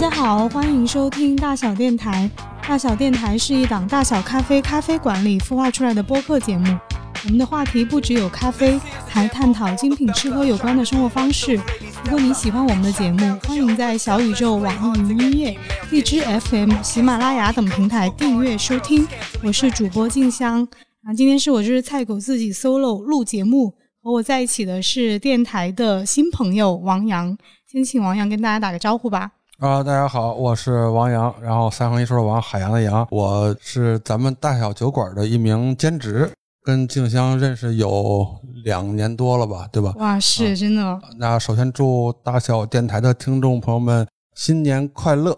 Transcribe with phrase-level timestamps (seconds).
[0.00, 2.30] 大家好，欢迎收听大小电台。
[2.62, 6.78] 大小电台是一档大小咖啡咖啡馆里孵化出来的播客节目。
[7.24, 11.56] 我们的话题不只有咖啡，还探讨精品吃喝有关的生活方式。
[12.04, 15.58] 如果你喜欢我们的节目，欢迎在小宇宙、网易云音乐、
[15.90, 19.04] 荔枝 FM、喜马拉雅等平台订阅收听。
[19.42, 20.62] 我是主播静香，
[21.02, 27.36] 啊，今天是我就是菜狗自己 solo 录节目，和我在一起的是电台的新朋友王洋。
[27.66, 29.32] 先请王洋跟大家打个招呼吧。
[29.58, 36.30] 啊，大家好，我是王洋，然后三横一竖的王，海洋的洋，我是咱们大小酒馆的一名兼职，
[36.62, 38.24] 跟静香认识有
[38.62, 39.92] 两年多了吧，对吧？
[39.96, 41.00] 哇，是真的。
[41.18, 45.36] 那首先祝大小电台的听众朋友们新年快乐。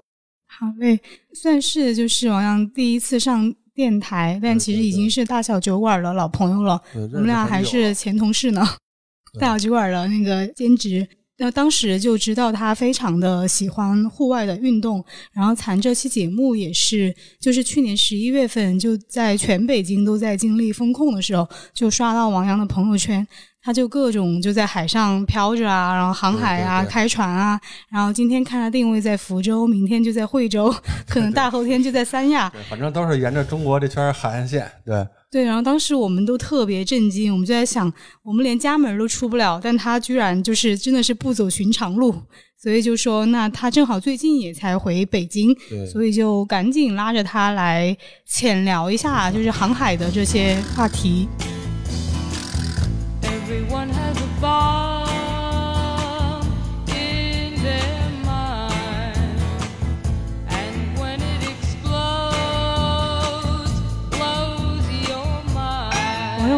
[0.49, 1.01] 好嘞，
[1.33, 6.79] 算是就是王洋第一次上电台，但其实已经是大小酒馆的老朋友了。
[6.93, 8.61] 我们俩还是前同事呢，
[9.41, 11.09] 大小酒馆的那个兼职。
[11.43, 15.03] 那当时就知道他非常的喜欢户外的运动，
[15.33, 23.27] 然后咱这期节目也是，就是去年十一月份就在全北京都在经历风控的时候，就刷到王洋的朋友圈。
[23.63, 30.75] 他就各种就在海上漂着啊，然后航海啊，开船啊，然后今天看他定位在福州，明天就在惠州，
[31.07, 34.71] 可能大后天就在三亚，反正都是沿着中国这圈海岸线。
[34.83, 37.93] 对对，然后当时我们都特别震惊，我们就在想，
[38.25, 42.13] 我们连家门都出不了，但他居然就是真的是不走寻常路，
[42.61, 45.57] 所以就说那他正好最近也才回北京，
[45.93, 51.29] 所以就赶紧拉着他来浅聊一下，就是航海的这些话题。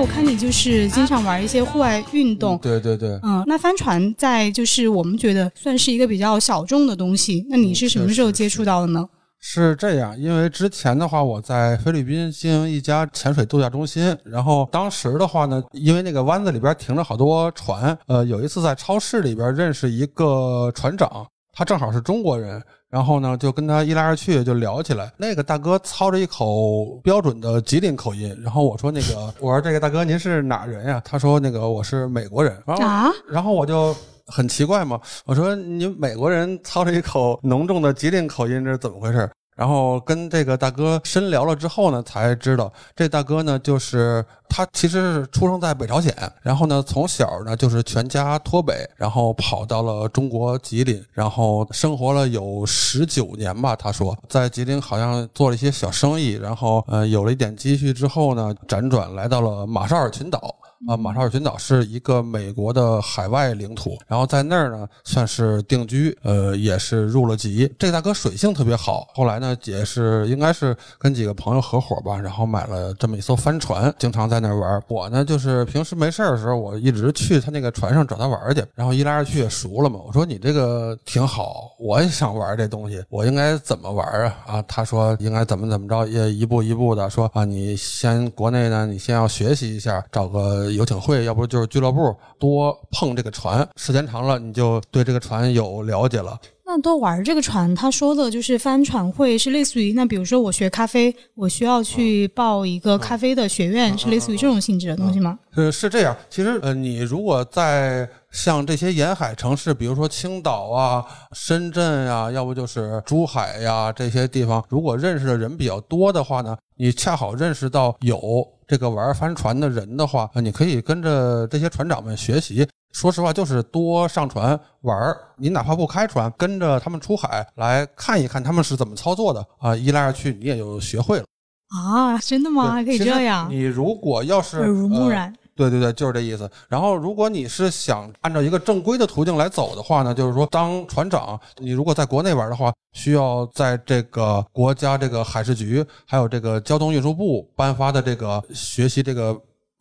[0.03, 9.09] 我看你就是经常玩一些户外运动，对对对，嗯，那帆船在就是我们觉得算是一个比较小众的东西，那你是什么时候接触到的呢？
[9.39, 22.61] 是这样，因为之前的话我在菲律宾经营一家潜水度假中心，然后当时的话呢，因为那个湾子里边停着好多船，呃，有一次在超市里边认识一个船长，他正好是中国人。
[22.93, 25.11] 然后呢，就跟他一来二去就聊起来。
[25.17, 28.39] 那个大哥操着一口标准的吉林口音。
[28.43, 53.77] 然后我说：“那个，我说这个大哥您是哪人呀？”他说：“那个我是美国人。”然后，然后我就很奇怪嘛，我说：“你美国人操着一口浓重的吉林口音，这是怎么回事？”然后跟这个大哥深聊了之后呢，才知道这大哥呢，就是他其实是出生在北朝鲜，然后呢从小呢就是全家脱北，然后跑到了中国吉林，然后生活了有十九年吧。
[53.77, 60.57] 他说在吉林好像做了一些小生意，然后呃有了一点积蓄之后呢，辗转来到了马绍尔群岛。
[60.89, 67.73] 啊，马绍尔群岛是一个美国的海外领土，然后在那儿呢算是定居，呃，也是入了籍。
[67.79, 74.83] 这大哥水性特别好，后来呢也是应该是跟几个朋友合伙吧，然后买了这么一艘帆船，经常在那儿玩。
[74.89, 80.01] 我呢就是平时没事的时候，我一直去他那个船上找他玩去，然后一来二去也熟了嘛。
[80.05, 84.35] 我说你这个挺好，我也想玩这东西，我应该怎么玩啊？
[84.49, 90.72] 啊，他说应该怎么怎么着，也一步一步的说啊，你先国内呢，你先要学习一下，找个。
[90.75, 96.39] 游艇会，要不就是俱乐部，多碰这个船，时间长了，你就对这个船有了解了。
[96.65, 105.39] 那多玩这个船，他说的就是帆船会，是类似于那比如说我学咖啡，我需要去报一个咖啡的学院，是类似于这种性质的东西吗？
[105.55, 106.17] 呃，是这样。
[106.31, 118.49] 其实呃，你如果在像这些沿海城市，比如说青岛啊、深圳呀，要不就是珠海呀这些地方，如果认识的人比较多的话呢，你恰好认识到有。
[118.73, 122.67] 这个玩帆船的人的话，你可以跟着这些船长们学习。
[122.95, 129.77] 说实话，就是多上船玩你哪怕不开船，跟着他们出海来看一看他们是怎么操作的啊！
[129.77, 131.25] 一来二去，你也就学会了
[131.69, 132.17] 啊！
[132.17, 132.73] 真的吗？
[132.73, 133.47] 还可以这样？
[133.51, 135.31] 你如果要是耳濡目染。
[135.55, 136.51] 对对对，就是这意思。
[136.69, 149.39] 然后，如果你是想按照一个正规的途径来走的话呢，就是说当船长，你如果在国内玩的话，需要在这个国家这个海事局还有这个交通运输部颁发的这个学习这个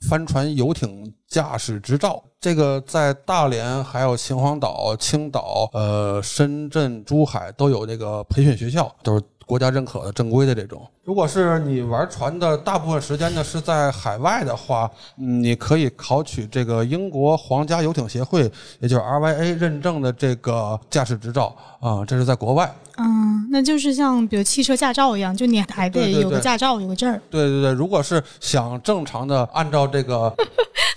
[0.09, 2.23] 帆船游艇驾驶执照。
[2.39, 10.81] 这个在大连、还有秦皇岛、青岛、呃深圳、珠海都有这个培训学校，都是国家认可的正规的这种。
[11.03, 18.49] 如果是你玩船的大部分时间呢是在海外的话，嗯，你可以考取这个英国皇家游艇协会，
[18.79, 22.73] 也就是 RYA 认证的这个驾驶执照啊，这是在国外。
[22.95, 27.21] 嗯，那就是像比如汽车驾照一样，就你还得有个驾照，有个证儿。
[27.29, 30.33] 对对对，如果是想正常的按照这个。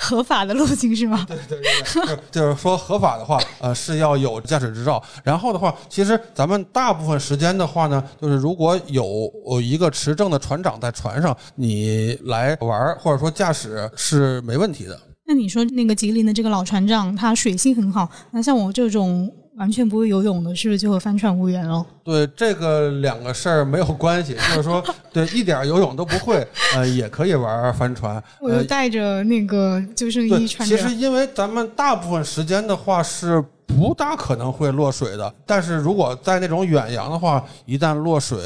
[0.04, 1.24] 合法的路径是吗？
[1.26, 5.02] 对对对对， 就是说合法的话，呃，是要有驾驶执照。
[5.22, 9.30] 然后的话，其实咱们大部分时间的话呢，就是如果有
[9.62, 14.98] 一个持证的船长在船上，你来玩或者说驾驶是没问题的。
[15.26, 19.32] 那你说那个吉林的这个老船长，他水性很好，那像我这种。
[19.56, 21.84] 完全不会游泳的，是不是就和帆船无缘了？
[22.02, 28.22] 对，这个两个事儿没有关系， 就是说，对，一点游泳都不会，呃，也可以玩帆船。
[28.40, 30.76] 我就带着那个救生衣穿着。
[30.76, 38.38] 其实，因为咱们大部分时间的话是不大可能会落水的，但是如果在那种远洋的话，一旦落水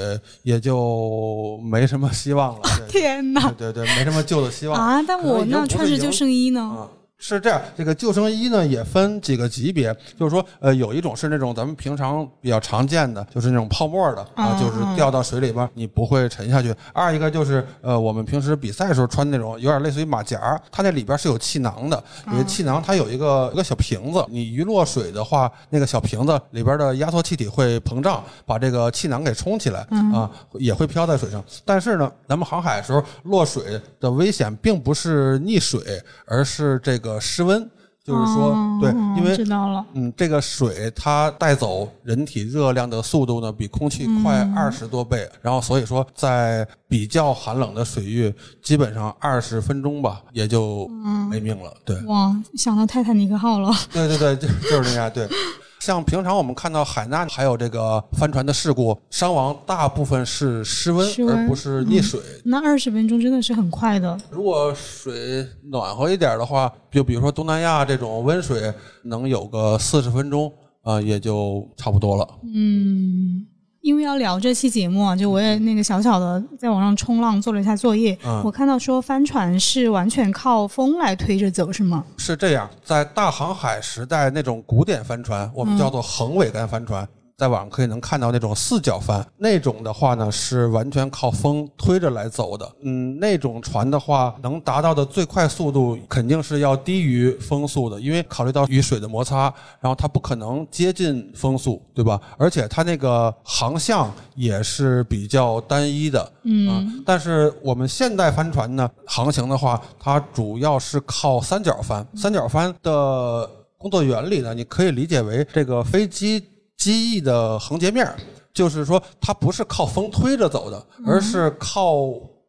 [0.43, 2.61] 也就没什么希望了。
[2.89, 3.51] 天哪！
[3.59, 5.03] 对对，没什么救的希望啊！
[5.07, 6.87] 但我那穿着救生衣呢？
[7.21, 16.73] 是这样，这个救生衣呢也分几个级别，就是说，呃，有一种是那种咱们平常比较常见的，就是那种泡沫的啊，就是掉到水里边你不会沉下去。
[16.93, 22.01] 二一个就是，呃，我们平时比赛时候穿那种，有点类似于马甲，它那里边是有气囊的，
[22.31, 29.81] 因为气囊它有一个一个小瓶子，你一落水的话，那个小瓶子里边的压缩气体会膨胀，把这个气囊给充起来
[30.15, 31.45] 啊，也会飘在水上。
[31.65, 35.83] 但是呢，咱们航海的时候落水的危险并不是溺水，
[36.25, 37.08] 而是这个。
[37.09, 37.59] 个失温，
[38.05, 50.87] 就是说，对，因为知道了，嗯，这个水它带走人体热量的速度呢，比空气快二十多倍，然后所以说，在比较寒冷的水域，基本上二十分钟吧，也就
[51.31, 51.73] 没命了。
[51.85, 53.71] 对，哇，想到泰坦尼克号了。
[53.93, 55.27] 对对对，就就是那样，对。
[55.81, 62.21] 像平常我们看到海难还有这个帆船的事故，伤亡大部分是失温，而不是溺水。
[62.45, 64.19] 那二十分钟真的是很快的。
[64.31, 68.73] 如果水暖和一点的话，就比如说东南亚这种温水，
[69.03, 70.53] 能有个四十分钟
[70.83, 72.29] 啊，也就差不多了。
[72.43, 73.47] 嗯。
[73.89, 82.05] 因为要聊这期节目啊，就我也那个小小的在网上冲浪做了一下作业，我看到说帆船是完全靠风来推着走，是吗？
[82.19, 87.09] 是这样，在大航海时代那种古典帆船，我们叫做横桅杆帆船。
[87.39, 92.69] 在网上可以能看到那种四角帆，那种的话呢是完全靠风推着来走的。
[92.83, 99.43] 嗯，那种船的话，能达到的最快速度肯定是要低于风速的，因为考虑到与水的摩擦，
[99.81, 102.21] 然后它不可能接近风速，对吧？
[102.37, 106.33] 而且它那个航向也是比较单一的。
[106.43, 112.05] 嗯，但是我们现代帆船呢，航行的话，它主要是靠三角帆。
[112.17, 116.43] 三角帆的工作原理呢，你可以理解为这个飞机。
[116.79, 118.09] 机翼的横截面，
[118.55, 121.93] 就是说它不是靠风推着走的，而是靠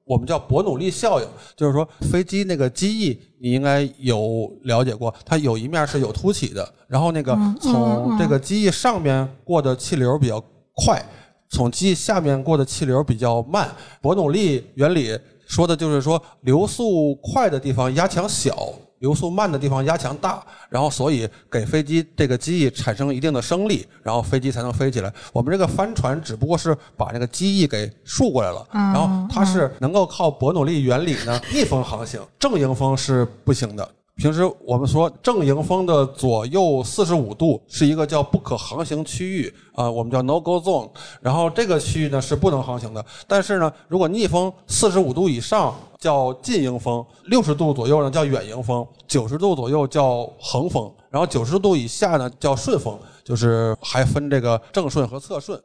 [0.06, 1.28] 我们叫伯努利效应。
[1.58, 10.40] 就是说飞机那个机翼，你应该有了解过，它有一面是有凸起的，然后那个从这个机翼上面过的气流比较
[10.75, 11.04] 快，
[11.50, 13.70] 从机翼下面过的气流比较慢。
[14.00, 18.70] 伯努利原理说的就是说流速快的地方压强小。
[19.00, 25.12] 流速慢的地方压强大，然后所以给飞机这个机翼产生一定的升力，然后飞机才能飞起来。
[25.34, 33.90] 我们这个帆船只不过是把那个机翼给竖过来了，然后它是能够靠伯努利原理呢逆风航行，正迎风是不行的。
[34.19, 40.89] 平时我们说正迎风的左右四十五度是一个叫不可航行区域啊，我们叫 no go zone。
[41.21, 43.04] 然后这个区域呢是不能航行的。
[43.25, 55.58] 但是呢，如果逆风四十五度以上叫近迎风，六十度左右呢叫远迎风，九十度左右叫横风，然后九十度以下呢叫顺风，就是还分这个正顺和侧顺。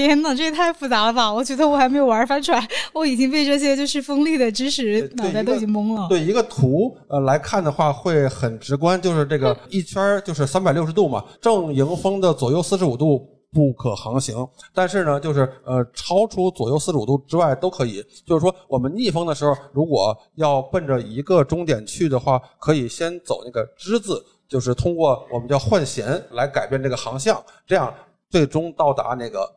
[0.00, 1.32] 天呐，这也太复杂了吧！
[1.32, 2.60] 我觉得我还没有玩帆船，
[2.92, 6.08] 我已经被这些就是锋利的知识脑袋都已经懵了。
[6.08, 18.04] 对一个图呃来看的话，会很直观，就是这个 一圈就是三百六十度嘛，正迎风的左右四十五度不可航行，但是呢，就是呃超出左右四十五度之外都可以。
[18.26, 27.94] 就是说，我们逆风的时候，如果要奔着一个终点去的话，可以先走那个之字，就是通过我们叫换弦来改变这个航向，这样
[28.28, 29.48] 最终到达那个。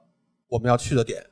[0.50, 1.24] 我们要去的点，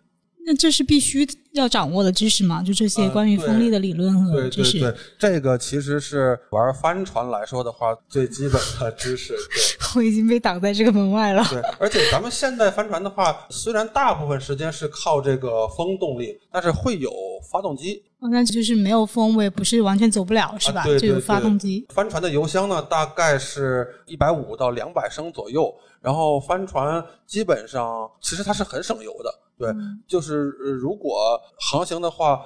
[0.45, 2.61] 那这是必须要掌握的知识吗？
[2.61, 4.73] 就这些关于风力的理论和知识。
[4.73, 9.33] 对对对，这个其实是玩帆船来说的话最基本的知识。
[9.95, 11.43] 我已经被挡在这个门外了。
[11.49, 17.09] 对，而且咱们现代帆船的话，虽然大部分时间是靠这个风动力，但是会有
[17.41, 18.03] 发动机。
[18.19, 20.83] 那就是没有风，我也不是完全走不了，是吧？
[20.97, 21.85] 就有发动机。
[21.89, 25.73] 帆船的油箱呢，大概是一百五到两百升左右。
[26.01, 29.73] 然后帆船基本上其实它是很省油的，对，
[30.07, 30.49] 就是
[30.79, 32.43] 如果航行的话，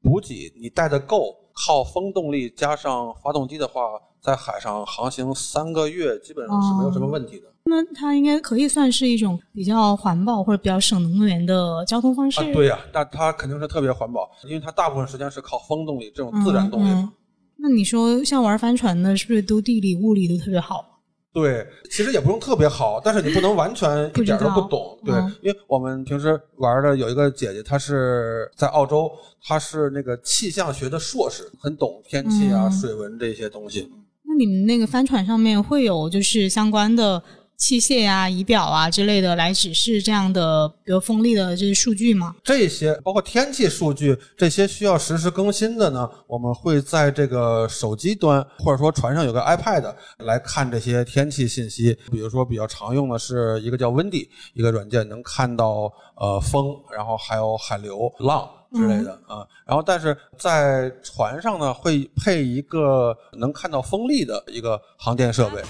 [0.00, 7.48] 补给你带的够，靠风动力加上发动机的话，在海上航行三个月基本上是没有什么问题的。
[7.66, 12.40] 那它应该可以算是一种比较环保或者比较省能源的交通方式。
[12.52, 17.08] 对呀，那它肯定是特别环保，因为它大部分时间是靠风动力这种自然动力。
[17.56, 21.00] 那你说像玩帆船的，是不是都地理物理都特别好？
[21.32, 24.98] 对，其实也不用特别好，但是你不能完全 一点都不懂。
[25.04, 29.10] 对，因为我们平时玩的有一个姐姐，她是在澳洲，
[29.42, 33.90] 她是那个气象学的硕士，很懂天气啊、水文这些东西。
[34.22, 37.22] 那你们那个帆船上面会有就是相关的？
[37.64, 42.36] 器械啊、仪表啊之类的来指示这样的，比如风力的这些数据吗？
[42.44, 46.06] 这些包括天气数据，这些需要实时更新的呢。
[46.26, 51.96] 我们会在这个手机端，或者说船上有个 iPad 来看这些天气信息。
[52.12, 59.40] 比如说比较常用的是一个叫 Windy 一个软件，能看到呃风，然后还有海流、浪之类的啊。
[59.66, 65.62] 然后但是在船上呢，会配一个能看到风力的一个航电设备。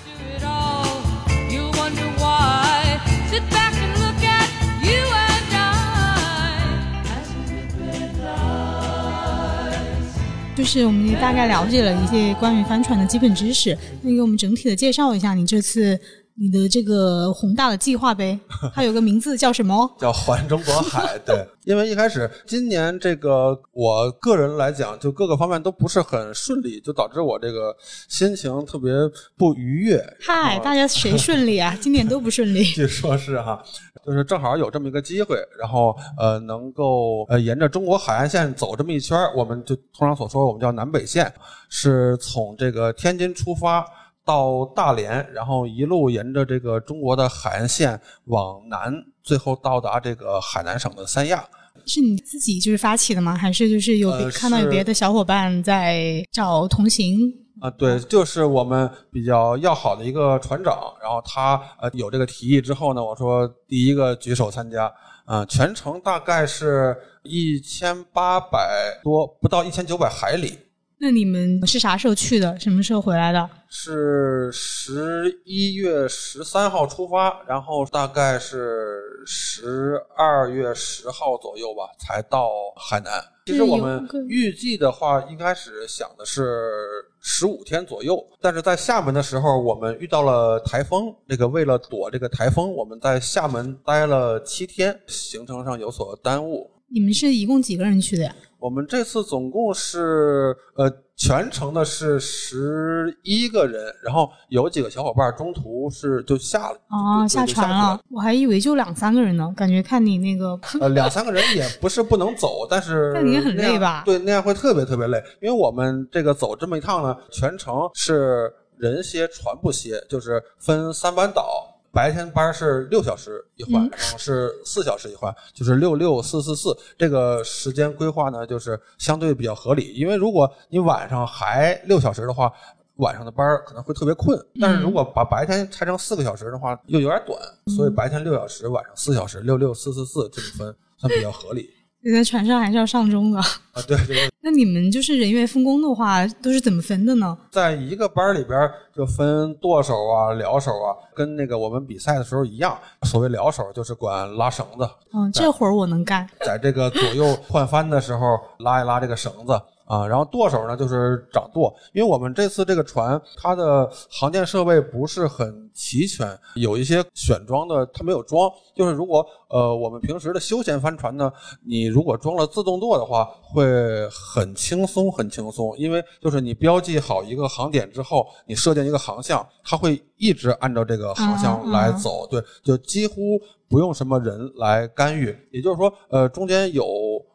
[10.56, 16.00] 就是我们也大概了解了一些关于帆船的基本知识，那给我们整体的介绍一下你这次。
[16.36, 18.38] 你的这个宏大的计划呗，
[18.74, 19.88] 它有个名字叫什么？
[20.00, 21.16] 叫环中国海。
[21.24, 27.74] 对， 因为一开始今年这个我个人来讲，就各个方面都不是很顺利，就导致我这个
[28.08, 28.92] 心情特别
[29.38, 30.04] 不愉悦。
[30.20, 31.76] 嗨，大家谁顺利啊？
[31.80, 32.64] 今年都不顺利。
[32.64, 33.62] 据说是哈，
[34.04, 41.32] 就是正好有这么一个机会，然后呃，能够呃沿着中国海岸线走这么一圈我们就通常所说我们叫南北线，
[41.68, 43.86] 是从这个天津出发。
[44.24, 51.44] 到大连，然后一路沿着这个中国的海岸线往南，最后到达这个海南省的三亚。
[51.86, 53.36] 是你自己就是发起的吗？
[53.36, 57.18] 还是就是有看到有别的小伙伴在找同行？
[57.60, 64.92] 啊，对，就是我们比较要好的一个船长，然后他呃有这个提议之后呢，我说第一个举手参加。
[65.26, 70.58] 啊，全程大概是一千八百多，不到一千九百海里。
[71.04, 72.58] 那你们是啥时候去的？
[72.58, 73.50] 什么时候回来的？
[73.68, 83.22] 是十一月十三号出发，然后大概是十二月十号左右吧，才到海南。
[83.44, 86.72] 其实我们预计的话，一开始想的是
[87.20, 91.14] 十五天左右，但是在厦门的时候，我们遇到了台风。
[91.28, 96.70] 这个为了躲这个台风，我们在厦门待了七天，行程上有所耽误。
[96.88, 98.34] 你们是一共几个人去的呀？
[98.64, 114.02] 我们这次总共是呃全程的是十一个人，然后有几个小伙伴中途是就下了哦下船了，我还以为就两三个人呢，感觉看你那个呃两三个人也不是不能走，但是 那你很累吧？
[114.06, 121.70] 对，那样会特别特别累，因为我们这个走这么一趟呢，全程是人歇船不歇，就是分三班倒。
[121.94, 126.76] 白天班是六小时一换，然后是四小时一换，就是六六四四四。
[126.98, 129.94] 这个时间规划呢，就是相对比较合理。
[129.94, 132.52] 因为如果你晚上还六小时的话，
[132.96, 134.38] 晚上的班可能会特别困。
[134.60, 137.40] 但是如果把白天拆成四个小时的话，又有点短，
[137.76, 141.70] 所以白天六小时，晚上四小时，六六四四四这么分，算比较合理。
[142.04, 143.46] 你在船上还是要上钟的啊？
[143.86, 144.28] 对对。
[144.46, 147.34] 那你们就是人员分工的话，都是怎么分的呢？
[147.50, 152.76] 在一个班里边就分舵手啊、撩手啊，跟那个我们比赛的时候一样。
[153.04, 154.86] 所谓撩手就是管拉绳子。
[155.14, 156.28] 嗯，这活儿我能干。
[156.44, 159.58] 在这个左右换翻的时候，拉一拉这个绳子。
[159.84, 168.50] 啊，然后舵手呢就是掌舵，因为我们这次这个船它的航电设备不是很齐全，有一些选装的它没有装。
[168.74, 171.30] 就是如果呃我们平时的休闲帆船呢，
[171.64, 173.64] 你如果装了自动舵的话，会
[174.08, 183.38] 很轻松很轻松，因为就是你标记好一个航点之后，你设定一个航向，它会一直按照这个航向来走，对，就几乎
[183.68, 185.36] 不用什么人来干预。
[185.50, 186.84] 也就是说，呃，中间有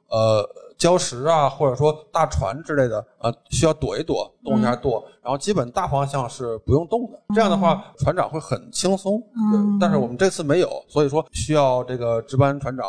[0.09, 0.47] 呃。
[0.79, 7.19] 礁石啊，或者说大船之类的，呃，需要躲一躲，动一下舵，然后基本大方向是不用动的。
[7.35, 9.21] 这样的话，船长会很轻松。
[9.35, 12.85] 嗯，但是我们这次没有，所以说需要这个值班船长。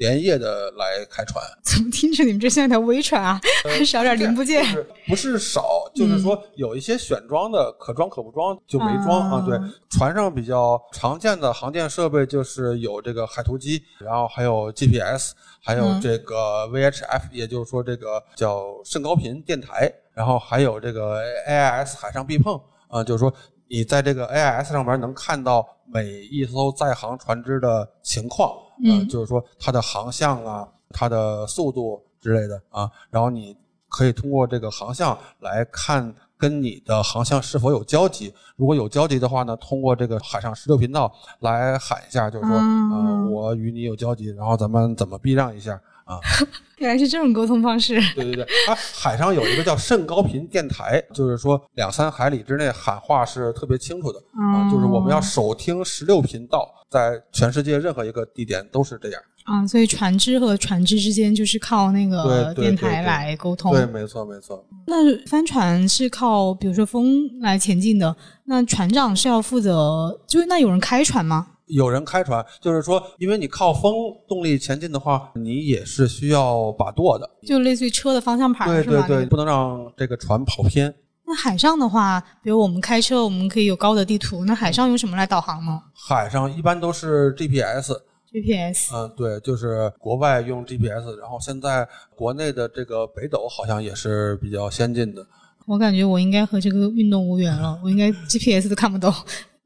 [0.00, 3.38] 连夜的来开船， 怎么听着你们这像条微船啊？
[3.64, 4.64] 还 少点零部件，
[5.06, 5.62] 不是少，
[5.94, 9.44] 就是说有一些选装的可装可不装就没装啊。
[9.46, 9.58] 对，
[9.90, 23.30] 船上比较常见的航电设备就是有这个海图机，然后还有 GPS，还有这个 VHF，也就是说这个叫甚高频电台，然后还有这个 AIS 海上避碰啊，就是说
[23.70, 28.52] 你在这个 AIS 上面能看到每一艘在航船只的情况。
[28.82, 33.56] 嗯，就是说它的航向啊，它的速度之类的啊，然后你
[33.88, 38.32] 可以通过这个航向来看跟你的航向是否有交集。
[38.56, 45.78] 如果有交集的话呢，通过这个海上十六频道来喊一下，就是说，呃，我与你有交集，然后咱们怎么避让一下。
[46.10, 46.18] 啊。
[46.78, 48.00] 原来是这种沟通方式。
[48.14, 54.18] 对对对，啊，海上有一个叫甚高频电台，就是说两三海里之内喊话是特别清楚的
[54.54, 59.22] 啊，就是我们要首听十六频道，在全世界任何一个地点都是这样。
[59.44, 63.72] 啊，所以船只和船只之间就是靠那个电台来沟通。
[63.72, 64.64] 对，没错，没错。
[64.86, 71.46] 那帆船是靠比如说风来前进的，那船长是要负责，就是那有人开船吗？
[71.72, 73.92] 有人开船，就是说，因为你靠风
[74.28, 80.94] 动力前进的话，你也是需要把舵的，就类似于车的方向盘，对对对，不能让这个船跑偏。
[81.26, 85.80] 那海上的话，比如我们开车，我们可以有高德地图，那海上用什么来导航呢？
[85.94, 91.86] 海上一般都是 GPS，GPS，嗯，对，就是国外用 GPS，然后现在
[92.16, 95.24] 国内的这个北斗好像也是比较先进的。
[95.66, 99.14] 我感觉我应该和这个运动无缘了，我应该 GPS 都看不懂。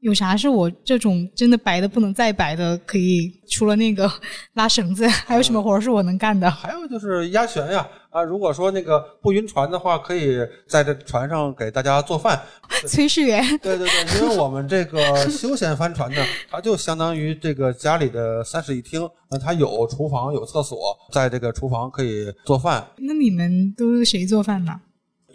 [0.05, 3.33] 有啥是我这种真的白的不能再白的可以？
[3.49, 4.07] 除了那个
[4.53, 6.49] 拉绳子，还有什么活是我能干的？
[6.49, 7.87] 还有就是压旋呀！
[8.11, 12.39] 啊，如果说那个不晕船的话，可以在这船上给大家做饭。
[12.85, 13.43] 炊事员。
[13.57, 20.77] 对对对，因为我们这个 休闲帆船呢，它就相当于这个家里的三室一厅，那它有厨房有厕所，
[21.11, 22.85] 在这个厨房可以做饭。
[22.97, 24.79] 那你们都谁做饭呢？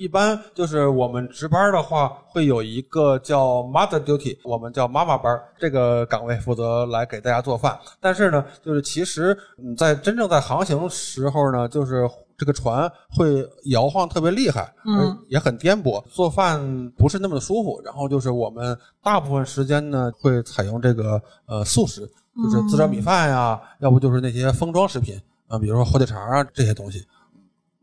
[0.01, 7.79] 一般就是我们值班的话，会有一个叫 mother duty，我们叫妈妈班，这个岗位负责来给大家做饭。
[8.01, 17.79] 但是呢，就是其实你在真正在航行时候呢，就是这个船会摇晃特别厉害，嗯，也很颠簸，做饭不是那么的舒服。
[17.85, 22.11] 然后就是我们大部分时间呢，会采用这个呃素食，
[22.43, 27.07] 就是自热米饭呀，要不就是那些封装食品啊，比如说火腿肠啊这些东西。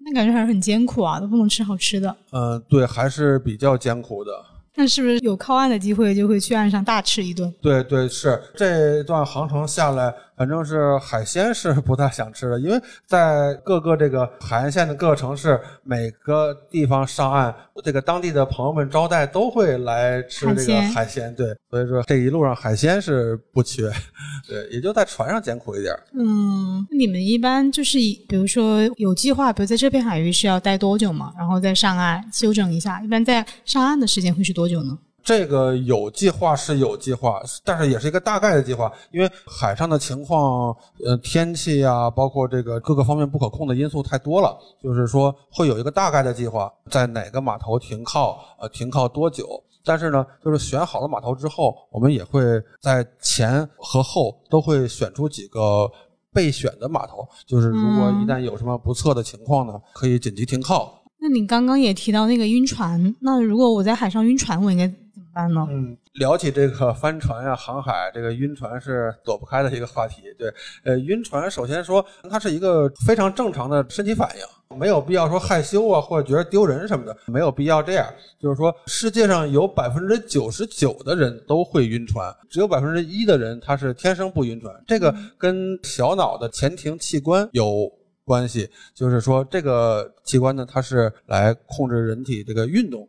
[0.10, 2.16] 那感觉还是很艰苦啊，都不能吃好吃的。
[2.32, 4.32] 嗯，对，还是比较艰苦的。
[4.78, 7.52] 那是不是有靠岸的机会，就会去岸上大吃一顿？
[7.62, 10.14] 对对，是这段航程下来。
[10.38, 17.52] 反正是海鲜是 不太想吃的，因为在各个这个海岸线的各个城市，每个地方上岸，
[17.84, 23.92] 这个当地的朋友们招待都会来吃这个海鲜，对，所以说这一路上海鲜是不缺，
[24.48, 25.92] 对，也就在船上艰苦一点。
[26.14, 34.98] 嗯，你们一般就是比如说有计划，比如在这片海域是要待多久嘛，然后再上岸休整一下，一般在上岸的时间会是多久呢？
[35.24, 40.74] 这个有计划是有计划，但是也是一个大概的计划，因为海上的情况，
[41.06, 49.62] 呃，天气啊，包括这个各个方面不可控的因素太多了，就是说会有一个大概的计划，在哪个码头停靠，呃，停靠多久。
[49.84, 52.42] 但是呢，就是选好了码头之后，我们也会
[52.82, 55.92] 在前和后都会选出几个
[56.34, 60.97] 备选的码头，就是如果一旦有什么不测的情况呢，可以紧急停靠。
[61.20, 65.68] 那你刚刚也提到那个晕船，那如果我在海上晕船，我应该怎么办呢？
[65.70, 70.24] 嗯，聊起这个帆船呀、航海，这个晕船是躲不开的一个话题。
[70.38, 70.54] 对，
[70.84, 78.08] 呃，晕船首先说，它是一个非常正常的身体反应，没有必要说害羞啊，或者觉得丢人什么的，没有必要这样。
[78.40, 84.74] 就是说，世界上有百分之九十九的人都会晕船，只有百分之一的人他是天生不晕船。
[84.86, 87.92] 这个跟小脑的前庭器官有
[88.28, 93.08] 关系，就是说这个器官呢，它是来控制人体这个运动。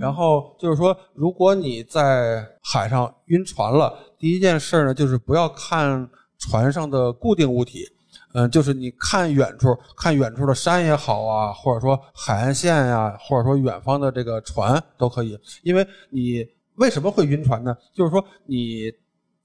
[0.00, 7.84] 然后就是说，如果你在海上晕船了，第一件事呢，就是不要看船上的固定物体，
[8.32, 15.38] 嗯，就是你看远处，看远处的山也好啊，或者说海岸线呀，或者说远方的这个船都可以。
[15.62, 16.44] 因为你
[16.76, 17.76] 为什么会晕船呢？
[17.92, 18.90] 就是说你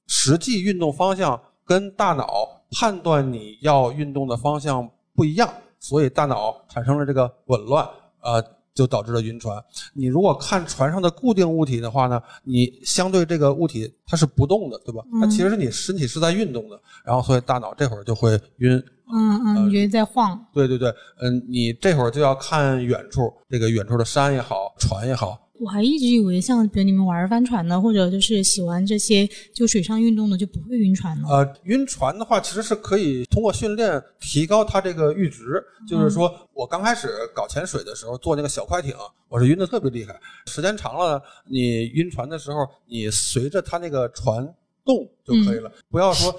[0.07, 2.25] 实际运动方向跟大脑
[2.71, 7.87] 判断你要运动的方向不一样，所以大脑产生了这个紊乱，
[8.21, 8.43] 呃。
[8.75, 9.63] 就导致了晕船。
[9.93, 15.03] 你如果看船上的固定物体的话呢，你相对这个物体它是不动的，对吧？
[15.21, 18.83] 它其实是你身体是在运动的，然后所以大脑这会儿就会晕。
[19.13, 20.43] 嗯嗯，你觉得在晃？
[20.51, 25.37] 对对对，嗯，你这会儿就要看远处，这个远处的山也好，船也好。
[25.59, 31.27] 我还一直以为像比如你们玩帆船的，或者就是喜欢这些就水上运动的，就不会晕船呢。
[31.29, 35.63] 呃，晕船的话，其实是可以通过训练提高它这个阈值。
[35.87, 38.95] 就是说我刚开始搞潜水的时候，坐那个小快艇，
[39.29, 40.19] 我是晕的特别厉害。
[40.47, 44.53] 时间长了，你晕船的时候，你随着它那个船
[44.85, 46.33] 动就可以了，不要说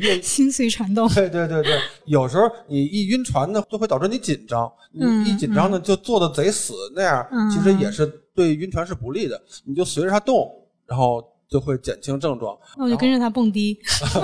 [0.00, 1.08] 越 心随船动。
[1.10, 8.22] 对对对对，有时候你一晕船呢，就会导致你紧张，你一紧张呢，就坐的贼死，那样其实也是。
[8.36, 10.46] 对晕船是不利的，你就随着它动，
[10.84, 12.54] 然后就会减轻症状。
[12.76, 13.78] 那我就跟着它蹦迪。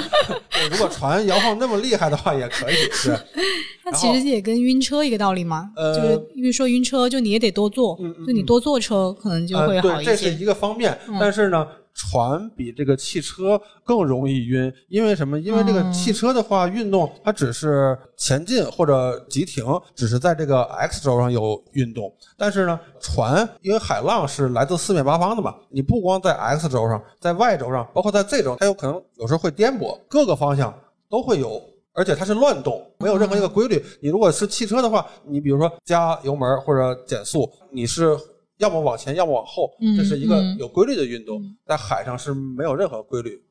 [0.71, 2.75] 如果船摇晃那么厉害的话，也可以。
[2.93, 3.19] 是。
[3.87, 10.11] 那其实也跟晕车一个道理嘛，就是因为说晕车，就你也得多坐，就你多坐车可能就会好一些。
[10.11, 15.39] 这是一个方面，但是呢，船比这个汽车更容易晕，因为什么？
[15.39, 22.13] 因为这个汽车的话，运动它只是前进或者急停，只是在这个 x 轴上有运动。
[22.37, 30.75] 但是呢，船因为海浪是来自四面八方的嘛，你不光在 x 轴上，在 y 轴上，包括在 z 轴，它有可能有时候会颠簸，各个方向
[31.11, 33.85] 都会有，而且它是乱动，没有任何一个规律。
[34.01, 38.17] 你如果是汽车的话，你比如说加油门或者减速，你是。
[38.63, 41.43] 要么往前，要么往后，这是一个有规律的运动。
[41.67, 43.43] 在海上是没有任何规律。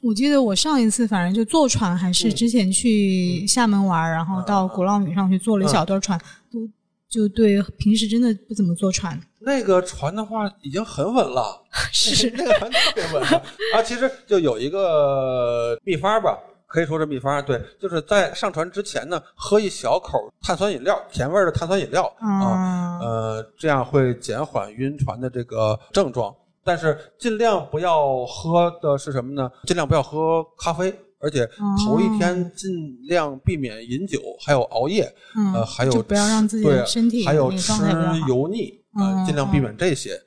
[0.00, 6.18] 我记得我上一次反正就坐船，还是之前去厦门玩，然后到鼓浪屿上去坐了一小段船，
[6.50, 6.66] 都
[7.06, 9.20] 就对平时真的不怎么坐船。
[9.40, 13.22] 那个船的话已经很稳了， 是那个船特别稳
[13.74, 13.82] 啊。
[13.84, 16.38] 其实就有一个秘方吧。
[16.68, 26.34] 可以说是秘方，对，就是在上船之前呢，喝一小口碳酸饮料，甜味的碳酸饮料啊，呃，这样会减缓晕船的这个症状。
[26.62, 29.50] 但是尽量不要喝的是什么呢？
[29.64, 31.48] 尽量不要喝咖啡，而且
[31.82, 32.70] 头一天尽
[33.04, 35.10] 量避免饮酒，还有熬夜，
[35.54, 37.72] 呃，还有不要让自己身体还有吃
[38.28, 40.20] 油腻，呃，尽量避免这些。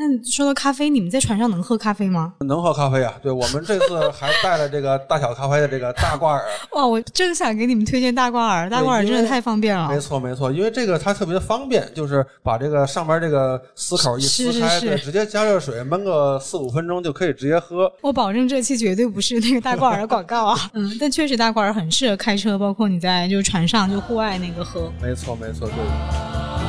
[0.00, 2.34] 那说到咖啡，你们在船上能喝咖啡吗？
[2.46, 3.12] 能喝咖啡啊！
[3.20, 6.44] 对我们这次还带了这个大小咖啡的这个大挂耳。
[6.70, 9.88] 哇，我正想给你们推荐大挂耳，大挂耳真的太方便了。
[9.88, 17.92] 没错没错，因为这个它特别的方便，就是把这个上边这个丝口一撕开，对，直接加热水焖个四五分钟就可以直接喝。
[18.00, 20.56] 我保证这期绝对不是那个大挂耳的广告啊！
[20.74, 24.92] 嗯，但确实大挂耳很适合开车，包括你在就是船上就户外那个喝。
[25.02, 26.67] 没错没错，对。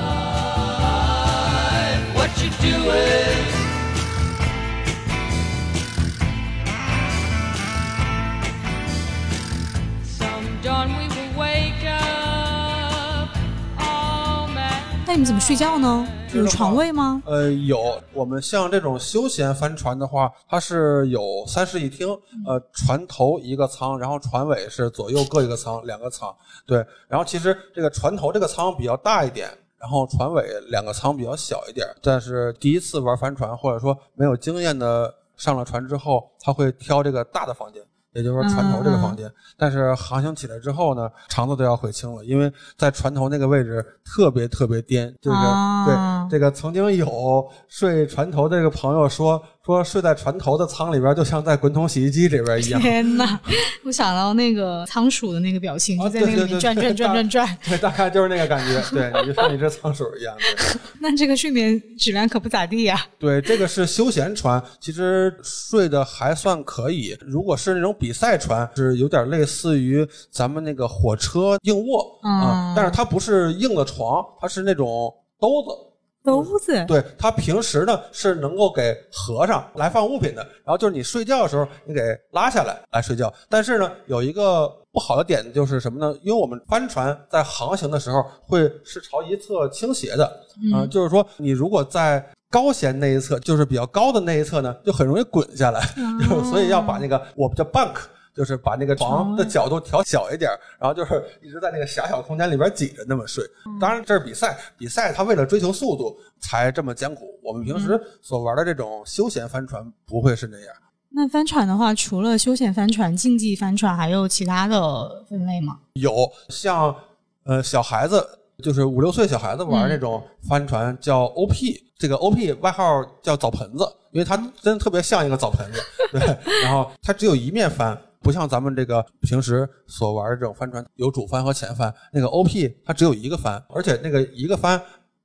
[15.05, 16.07] 那你们怎么睡觉呢？
[16.35, 17.23] 有床位吗？
[17.25, 17.99] 呃，有。
[18.13, 22.07] 我们像这种休闲帆船的话，它是有三室一厅，
[22.45, 26.31] 呃，船头一个舱，然后船尾是左右各一个舱，两个舱。
[26.67, 29.49] 对，然后其实这个船头这个舱比较大一点。
[29.79, 37.81] 然后船尾两个舱比较小一点，但是第一次玩帆船或者说没有经验的上了船之后，他会挑这个大的房间。
[38.13, 45.37] 也就是说，船头这个房间，但是航行起来之后呢，肠子都要悔青了，因为在船头那个位置特别特别颠，就是
[45.85, 45.95] 对
[46.27, 52.81] 这个曾经有睡船头这个朋友说，说睡在船头的舱里边，就像在滚筒洗衣机里边一样。
[52.81, 53.39] 天哪！
[53.85, 60.35] 我想到那个仓鼠的那个表情，就在那里面转转转转转，对，大概就是那个感觉， 对，你就像一只仓鼠一样。
[60.99, 62.99] 那这个睡眠质量可不咋地呀。
[63.19, 67.15] 对，这个是休闲船，其实睡的还算可以。
[67.21, 75.88] 如果是那种比赛船是有点类似于咱们那个火车硬卧啊，但是它不是硬的床，它是那种兜子。
[76.23, 76.85] 兜子。
[76.85, 82.01] 对，它平时呢是能够给合上来放物品的，然后就是你睡觉的时候你给
[82.31, 83.33] 拉下来来睡觉。
[83.49, 86.17] 但是呢，有一个不好的点就是什么呢？
[86.21, 90.25] 因为我们帆船在航行的时候会是朝一侧倾斜的
[90.73, 95.79] 啊，就是说你如果在高舷那一侧，就是比较高的那一侧呢，就很容易滚下来，
[96.49, 97.93] 所以要把那个我们叫 bunk，
[98.39, 100.49] 就是把那个床的角度调小一点，
[100.79, 103.43] 然后就是一直在那个狭小空间里边挤着那么睡。
[103.81, 107.37] 当然这是比赛，比赛它为了追求速度才这么艰苦。
[107.43, 110.73] 我们平时所玩的这种休闲帆船不会是那样。
[111.09, 115.77] 那帆船的话，除了休闲帆船、竞技帆船，还有其他的分类吗？
[115.95, 116.95] 有，像
[117.43, 118.25] 呃小孩子，
[118.63, 121.83] 就是五六岁小孩子玩那种帆船叫 OP。
[121.97, 125.81] 这个 O P 外号叫澡盆子，因为它真的特别像一个澡盆子。
[126.17, 126.21] 对，
[126.63, 131.93] 然后它只有一面帆，不像咱们这个平时所玩的这种帆船有主帆和前帆。
[132.11, 134.81] 那个 O P 它只有一个帆，而且那个一个帆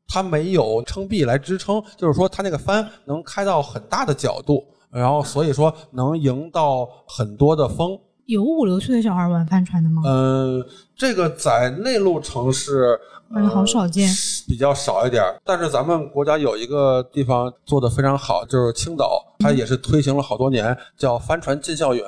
[0.06, 7.98] 它没有撑臂来支撑，就是说它那个帆能开到很大的角度，然后所以说能迎到很多的风。
[8.26, 10.02] 有五六岁的小孩玩帆船的吗？
[10.06, 10.64] 嗯，
[10.96, 12.98] 这个在内陆城市。
[13.36, 14.08] 嗯好少见，
[14.46, 15.24] 比较少一点。
[15.44, 22.04] 但是咱们国家有一个地方做的非常好，就是青岛，它也是推行了好多年，叫帆船进校园。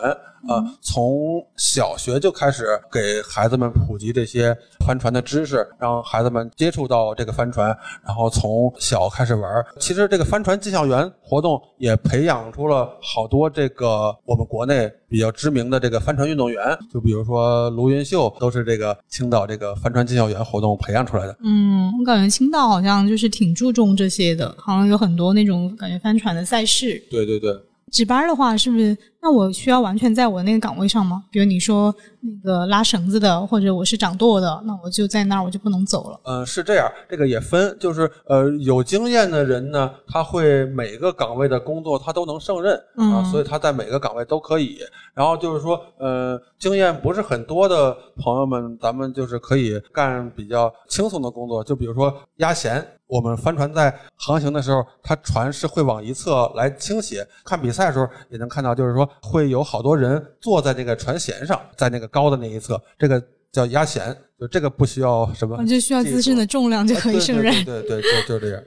[0.48, 4.56] 啊，从小学就开始给孩子们普及这些
[4.86, 9.64] 帆船的知识，让孩子们接触到这个帆船，然后从小开始玩。
[9.78, 21.36] 其实这个帆船进校园活动也培养出了好多这个我们国内比较知名的这个帆船运动员，就比如说卢云秀，都是这个青岛这个帆船进校园活动培养出来的。
[21.42, 27.02] 嗯，我感觉青岛好像就是挺注重这些的，好像有很多那种感觉帆船的赛事。
[27.10, 27.52] 对对对。
[27.92, 28.96] 值班的话，是不是？
[29.26, 31.24] 那我需要完全在我那个岗位上吗？
[31.32, 36.20] 比如你说那个拉绳子的，或者我是掌舵的，那我就在那儿，我就不能走了。
[36.22, 44.78] 嗯，是这样，这个也分，就是呃，有经验的人呢，他会每个岗位的工作他都能胜任啊，所以他在每个岗位都可以。
[45.12, 52.86] 然后就是说，呃，经验不是很多的朋友们，咱们就是可以干比较轻松的工作，就比如说压弦。
[53.08, 57.24] 我们帆船在航行的时候，它船是会往一侧来倾斜。
[57.44, 67.52] 看比赛的时候也能看到，就是说会有好多人坐在那个船舷上，在那个高的那一侧，这个叫压舷，就这个不需要什么，就需要自身的重量就可以胜任。
[67.64, 68.62] 对对，就就这样。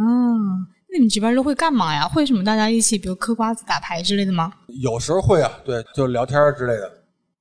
[0.00, 2.06] 嗯，那你们值班都会干嘛呀？
[2.06, 4.52] 会什么大家一起，比如嗑瓜子、打牌之类的吗？
[4.82, 6.90] 有时候会啊，对，就聊天之类的。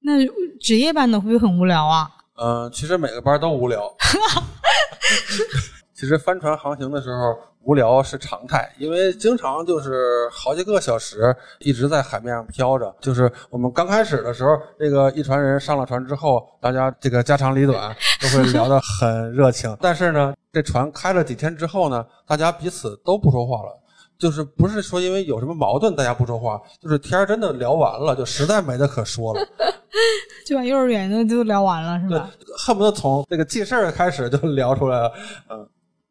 [0.02, 0.14] 那
[0.60, 2.10] 值夜班的会不会很无聊啊？
[2.42, 3.84] 嗯，其实每个班都无聊。
[5.98, 12.96] 其实帆船航行的时候无聊是常态，因为经常就是好几个小时一直在海面上飘着。
[13.02, 19.76] 就是我们刚开始的时候，这个一船人上了船之后，大家这个家长里短都会聊得很热情。
[19.82, 23.76] 但是呢，这船开了几天之后呢，大家彼此都不说话了。
[24.20, 29.42] 就是不是说因为有什么矛盾大家不说话，就是天儿真的聊完了，就实在没得可说了，
[30.46, 32.30] 就把幼儿园的都聊完了，是吧？
[32.60, 35.12] 恨不得从这个记事儿开始就聊出来了，
[35.50, 35.68] 嗯。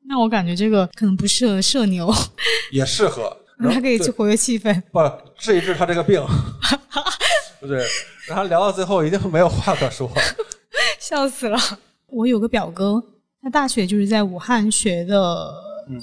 [0.09, 2.13] 那我感觉这个可能不适合社牛，
[2.71, 5.01] 也适合， 他可以去活跃气氛，不
[5.37, 6.23] 治一治他这个病，
[7.67, 7.85] 对，
[8.29, 10.11] 然后聊到最后一定没有话可说，
[11.01, 11.59] 笑死了。
[12.09, 13.03] 我有个表哥，
[13.43, 15.53] 他大学就是在武汉学的，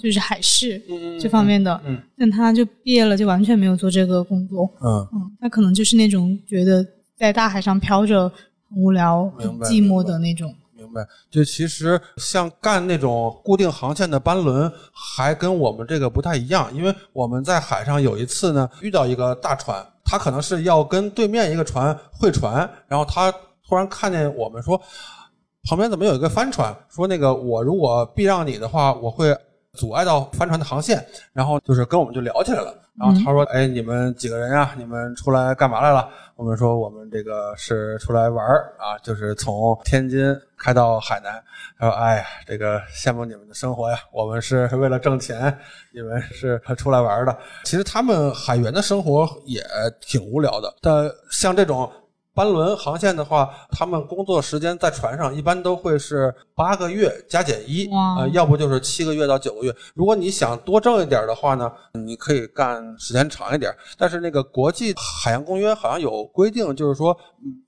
[0.02, 0.82] 就是海事
[1.20, 6.86] 这方面的，嗯，但他就毕业了，就完全没有做这个工作，嗯嗯，他可能就是那种觉得
[7.18, 8.28] 在大海上漂着
[8.70, 10.54] 很无聊、很寂寞的那种。
[11.30, 23.32] 就其实像干那种固定航线的班轮，还跟我们这个不太一样，因为我们在海上有一次呢，遇到一个大船，他可能是要跟对面一个船会船，然后他
[23.68, 24.80] 突然看见我们说，
[25.70, 26.76] 旁边怎么有一个帆船？
[26.90, 29.36] 说那个我如果避让你的话，我会
[29.78, 32.74] 阻碍到帆船的航线，然后就是跟我们就聊起来了。
[32.96, 34.76] 然后他说：“哎，你们几个人呀？
[34.78, 36.08] 你们出来干嘛来了？”
[36.38, 41.44] 我们说：“我们这个是出来玩儿啊，就是从天津开到海南。”
[41.80, 43.98] 他说：“哎呀，这个羡慕你们的生活呀！
[44.12, 45.58] 我们是为了挣钱，
[45.92, 47.36] 你们是出来玩的。
[47.64, 49.64] 其实他们海员的生活也
[50.00, 51.92] 挺无聊的，但像这种。”
[52.34, 59.76] 班轮航线的话，他们工作时间在船上一般都会是八个月加减一啊，要不就是七个月到九个月。
[59.94, 63.72] 如果你想多挣一点的话呢，你可以干时间长一点。
[63.98, 67.16] 但是那个国际海洋公约好像有规定，就是说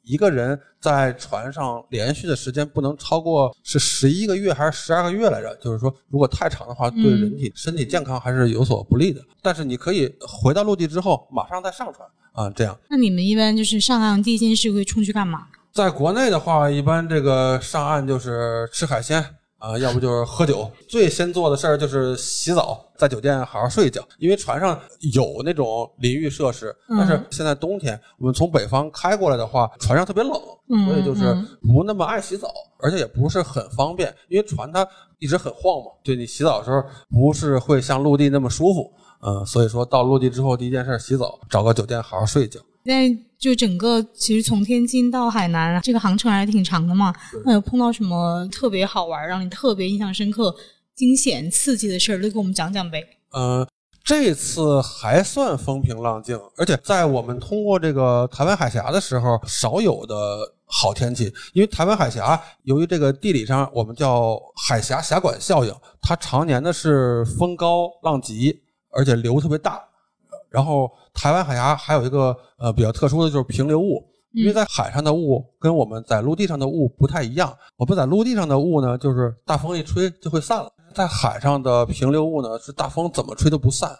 [0.02, 5.56] 一个人在船上连续的时间不能超过是十一个月还是十二个月来着？
[5.58, 9.22] 就是说如果太长的话，对人体身体健康还是有所不利的。
[9.44, 12.08] 但是你可以回到陆地之后马上再上船。
[12.36, 12.78] 啊，这样。
[12.90, 15.48] 那你们一般就是上岸第一件事会冲去干嘛？
[15.74, 19.22] 在国内的话，一般这个上岸就是吃海鲜
[19.58, 20.72] 啊，要不就是喝酒。
[20.88, 24.02] 最先做的事儿就是洗澡，在酒店好好睡一觉。
[24.20, 24.80] 因为船上
[25.14, 30.32] 有那种淋浴设施，但是现在冬天我们从北方开过来的话，船上特别冷，
[30.88, 32.48] 所以就是不那么爱洗澡，
[32.80, 34.88] 而且也不是很方便，因为船它
[35.20, 38.94] 一直很晃嘛，对你洗澡的时候不是会像陆地那么舒服。
[39.26, 42.60] 嗯，所以说到落地之后，第一件事洗澡，找个酒店好好睡一觉。
[42.84, 43.10] 那
[43.40, 47.12] 就整个其实从天津到海南这个航程还是挺长的嘛。
[47.44, 50.56] 那有碰到什么特别好玩、让你特别印象深刻、
[50.94, 53.04] 惊险刺激的事儿，都给我们讲讲呗。
[53.36, 53.68] 嗯，
[54.04, 60.16] 这次还算风平浪静，而且在我们通过这个台湾海峡的时候，少有的
[60.66, 61.34] 好天气。
[61.54, 68.62] 因为台湾海峡由于这个地理上我们叫海峡峡管效应，它常年的是风高浪急。
[68.96, 69.84] 而且流特别大，
[70.50, 77.56] 然后台湾海峡还有一个呃比较特殊的就是平流雾，因为在海上的雾跟我们在陆地上的雾不太一样。
[77.76, 83.92] 我们在陆地上的雾呢，就是大风一吹就会散了；在海上的平流雾呢，是大风怎么吹都不散，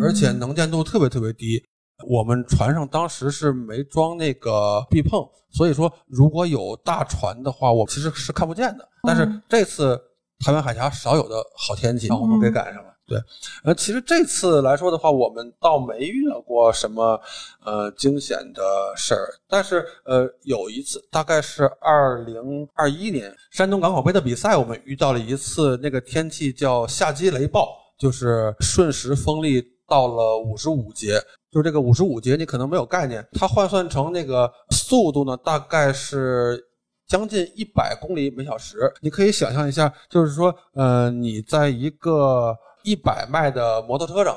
[0.00, 1.62] 而且能见度特别特别低。
[2.08, 8.88] 我们船上当时是没装那个避碰，所以说如果有大船的话，我其实是看不见的。
[9.02, 10.00] 但是这次
[10.44, 12.93] 台湾海峡少有的好天气，然后我们给赶上了。
[13.06, 13.18] 对，
[13.64, 17.20] 呃，其实这次来说的话，我们倒没遇到过什么
[17.62, 18.62] 呃惊险的
[18.96, 31.20] 事儿，但是呃有一次，大概是二零二一年山东港口杯的比赛，我们遇到了一次那个天气叫夏季雷暴，就是瞬时风力到了五十五节，
[31.52, 36.58] 就是这个五十五节你可能没有概念，它换算成那个速度呢，大概是
[37.06, 44.36] 将近一百公里每小时，你可以想象一下，就是说呃你在一个一百迈的摩托车上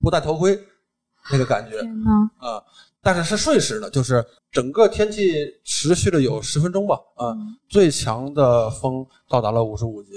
[0.00, 0.58] 不戴头盔，
[1.30, 1.78] 那个感觉
[2.38, 2.62] 啊，
[3.02, 7.36] 但是是瞬时的，就是整个天气持续了有十分钟吧，啊，
[7.68, 10.12] 最强的风到达了五十五级。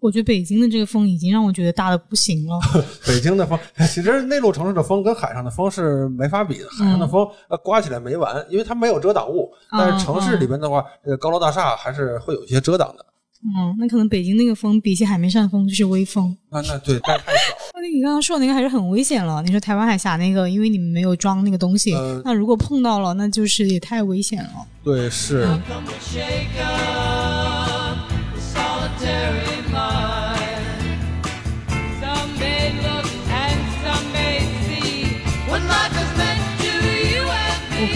[0.00, 2.58] 我觉得北京的这个风已经让我觉得大的不行了。
[3.06, 3.58] 北京的风，
[3.92, 6.68] 其实内陆城市的风跟海上的风是没法比的。
[6.70, 9.52] 海上的风呃刮起来没完，因为它没有遮挡物。
[9.70, 13.04] 但是城市里边的话，这个高楼大厦还是会有一些遮挡的。
[13.44, 16.36] 嗯，那可能北京那个风比起海面上的风就是微风。
[16.50, 17.54] 那那对，但太小。
[17.74, 19.42] 那你刚刚说的那个还是很危险了。
[19.42, 24.66] 你说台湾海峡那个，因为你们没有装那个东西，那如果碰到了，那就是也太危险了。
[24.82, 25.42] 对，是。
[25.42, 25.58] 我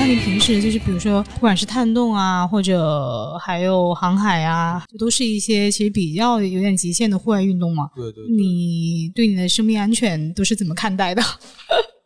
[0.03, 7.89] 看你平时就是，比如说，不管是探洞啊，或者还有航海啊，这都是一些其实比较有点极限的户外运动嘛。
[7.95, 8.25] 对对。
[8.29, 11.23] 你对你的生命安全都是怎么看待的？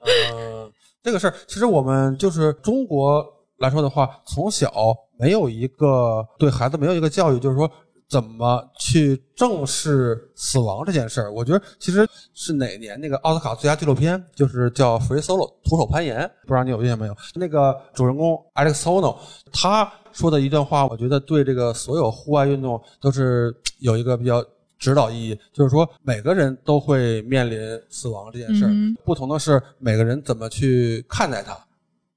[0.04, 0.70] 呃，
[1.02, 3.24] 这个事儿，其实我们就是中国
[3.60, 4.70] 来说的话，从小
[5.18, 7.66] 没有一个对孩子没有一个教育，就是说。
[8.08, 11.32] 怎么去正视死亡这件事儿？
[11.32, 17.16] 我觉得其实是哪年那个奥斯卡最佳纪录片，就是叫《Free Solo》徒手攀岩，不知道你有印象没有？
[17.34, 19.16] 那个主人公 Alex Honnold
[19.52, 24.44] 他说的一段话，我觉得对这个所有户外运动都是有一个比较
[24.78, 27.58] 指导意义，就是说每个人都会面临
[27.90, 28.70] 死亡这件事儿，
[29.04, 31.52] 不同的是每个人怎么去看待它。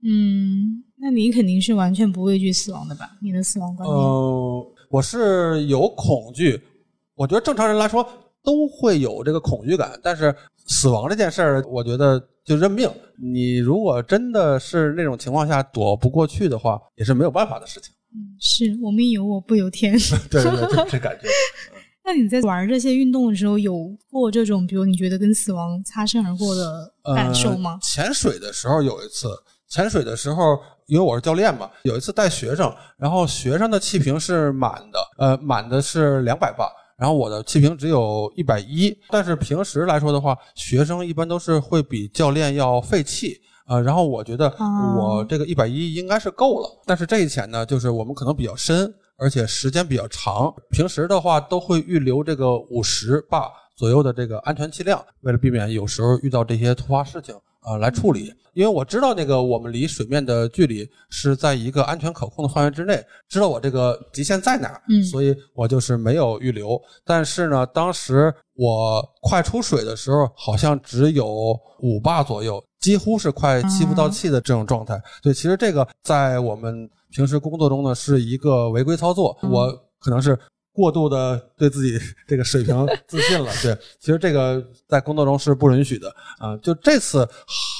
[0.03, 3.17] 嗯，那你肯定是完全不畏惧死亡的吧？
[3.21, 3.99] 你的死亡观念？
[3.99, 4.65] 嗯。
[4.89, 6.59] 我是有恐惧，
[7.15, 8.07] 我觉得正常人来说
[8.43, 10.35] 都会有这个恐惧感，但是
[10.67, 12.89] 死亡这件事儿，我觉得就认命。
[13.21, 17.93] 你如果真的是那种情况下躲不过去的话，也是没有办法的事情。
[18.15, 19.93] 嗯，是我命由我不由天。
[20.31, 21.27] 对对对，这感觉。
[22.03, 27.77] 那你在玩这些运动的时候，有过这种比如你觉得跟死亡擦身而过的感受吗？
[27.83, 29.27] 潜水的时候有一次，
[29.69, 30.59] 潜水的时候。
[30.89, 38.91] 因为我是教练嘛，有一次带学生，然后学生的气瓶是满的，呃，满的是两百磅，然后我的气瓶只有一百一。
[39.11, 44.51] 但是平时来说的话，学生一般都是会比教练要费气，呃，然后我觉得
[44.97, 46.67] 我这个一百一应该是够了。
[46.87, 57.35] 但是这一潜呢，就是我们可能比较深，而且时间比较长，平时的话都会预留这个五十磅左右的这个安全气量，为了避免有时候遇到这些突发事情。
[57.69, 66.81] 啊，来处理，因为我知道那个我们离水面的距离是在一个安全可控的范围之内，知道我这个极限在哪儿，嗯，所以我就是没有预留。
[67.05, 74.99] 但是呢，当时我快出水的时候，好像只有五坝左右，几乎是快吸不到气的这种状态。
[75.21, 80.35] 对，其实这个在我们平时工作中呢，是一个违规操作，我可能是。
[80.79, 86.55] 过度的对自己这个水平自信了， 对，其实这个在工作中是不允许的啊。
[86.63, 87.27] 就这次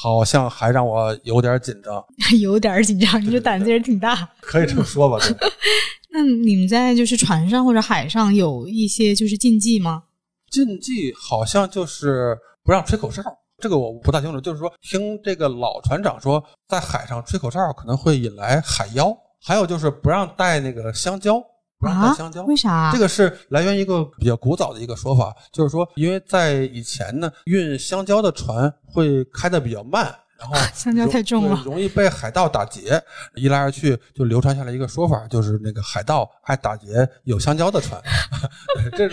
[0.03, 2.03] 好像还让我有点紧张，
[2.41, 5.17] 有点紧张，你这胆子也挺大，可以这么说吧？
[6.11, 10.03] 那你们在就是船上或者海上有一些就是禁忌吗？
[10.51, 13.23] 禁忌好像就是不让吹口哨，
[13.61, 14.41] 这个我不太清楚。
[14.41, 21.39] 就是说，听这个老船长说，在海上吹口哨可能会引来海妖，还有就是不让带那个香蕉。
[21.79, 22.91] 不让带香蕉，为啥？
[22.91, 30.13] 这个是来源一个比较古早的一个说法，就是说，因为在以前呢，运香蕉的船会开的比较慢。
[30.39, 33.01] 然后 香蕉太重了，容易被海盗打劫。
[33.35, 36.87] 一来二去，就流传下来一个说法，就是那个海盗爱打劫
[37.25, 38.01] 有香蕉的船。
[38.95, 39.09] 这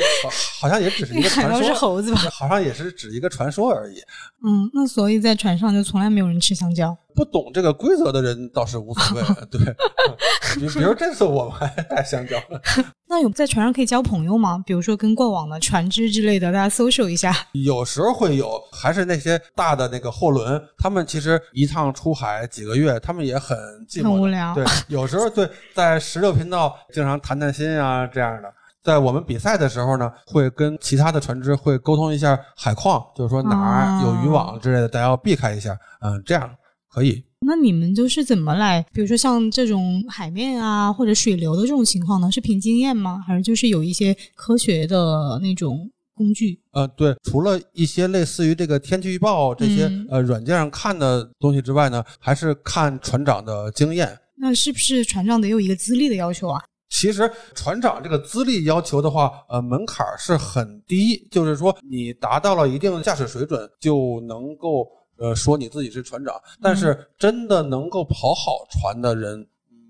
[0.60, 2.20] 好像也只是一个传说，是猴子吧？
[2.30, 3.96] 好像也是指一个传说而已。
[4.44, 6.96] 嗯，那所以在船上就从来没有人吃香蕉。
[7.16, 9.22] 不懂这个规则的人倒是无所谓。
[9.50, 9.60] 对，
[10.60, 12.36] 比比如这次我们还带香蕉。
[13.08, 14.62] 那有在船上可以交朋友吗？
[14.66, 17.34] 比如说跟过往的船只之类的，大家 social 一下。
[17.52, 23.56] 有时候会有，还是那些大的那个货轮，他们其实一趟出海几个月，他们也很
[23.88, 24.54] 寂寞，很无聊。
[24.54, 28.52] 对，有时候对，在十六频道经常谈谈心啊这样的。
[28.82, 35.76] 在我们比赛的时候呢，会跟其他的船只会沟通一下海况，就是说哪儿有渔网之类的，大家要避开一下。
[36.00, 36.48] 嗯，这样
[36.96, 37.22] 可以。
[37.46, 38.82] 那你们就是怎么来？
[38.90, 42.32] 比如说像这种海面啊或者水流的这种情况呢？
[42.32, 43.22] 是凭经验吗？
[43.26, 46.58] 还是就是有一些科学的那种工具？
[46.72, 54.18] 呃，对，除了一些类似于这个天气预报这些呃软件上看的东西之外呢，还是看船长的经验。
[54.38, 56.58] 那是不是船长得有一个资历的要求啊？
[56.88, 64.88] 其实船长这个资历要求的话，呃，门槛是很低，就是说你达到了一定的驾驶水准就能够。
[65.18, 69.46] 呃，说你自己是船长，但是真的能够跑好船的人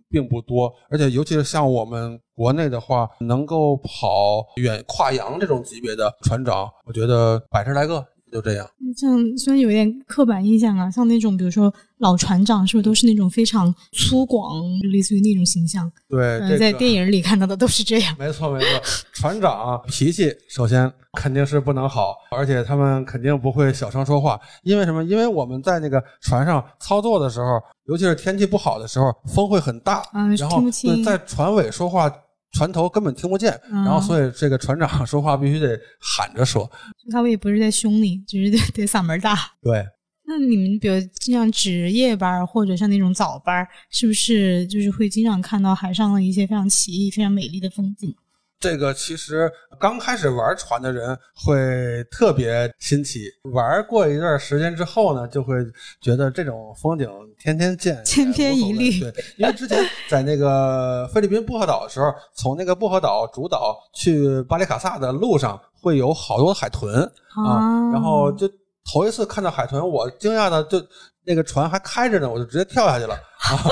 [0.08, 8.68] 并不多，而且尤其是像我们国内的话，能够跑远跨洋这种级别的船长，我觉得百十来个就这样。
[8.96, 14.62] 像虽然有点刻板印象啊，像那种比如说老船长，是不是都是那种非常粗犷，
[14.92, 15.90] 类似于那种形象？
[16.08, 18.14] 对，在电影里看到的都是这样。
[18.18, 18.68] 没错，没错。
[19.12, 25.04] 船长脾气首先肯定是不能好，而且他们肯定不会小声说话，因为什么？
[25.04, 30.02] 因为我们在那个船上操作的时候，尤其是天气不好的时候，风会很大，
[30.38, 30.62] 然后
[31.04, 32.12] 在船尾说话。
[32.56, 36.70] 船头根本听不见，然后所以这个船长说话必须得喊着说。
[37.10, 39.36] 他们也不是在凶你，只是得 得嗓门大。
[39.62, 39.84] 对。
[40.28, 48.12] 那你们比如像值夜班或者像那种早班，是不是就是会经常看到海上的一些非常奇异、非常美丽的风景？
[48.58, 55.54] 这个其实刚开始玩船的人会特别新奇，玩过一段时间之后呢，就会
[56.00, 59.00] 觉得这种风景天天见， 千篇一律。
[59.00, 59.78] 对，因为之前
[60.08, 67.02] 在那个菲律宾薄荷岛的时候，从那个薄荷岛主岛去巴里卡萨的路上会有好多海豚
[67.34, 68.48] 啊，然后就
[68.90, 70.82] 头一次看到海豚，我惊讶的就。
[71.26, 73.50] 那个船还开着呢，我就直接跳下去了 啊！
[73.50, 73.70] 然后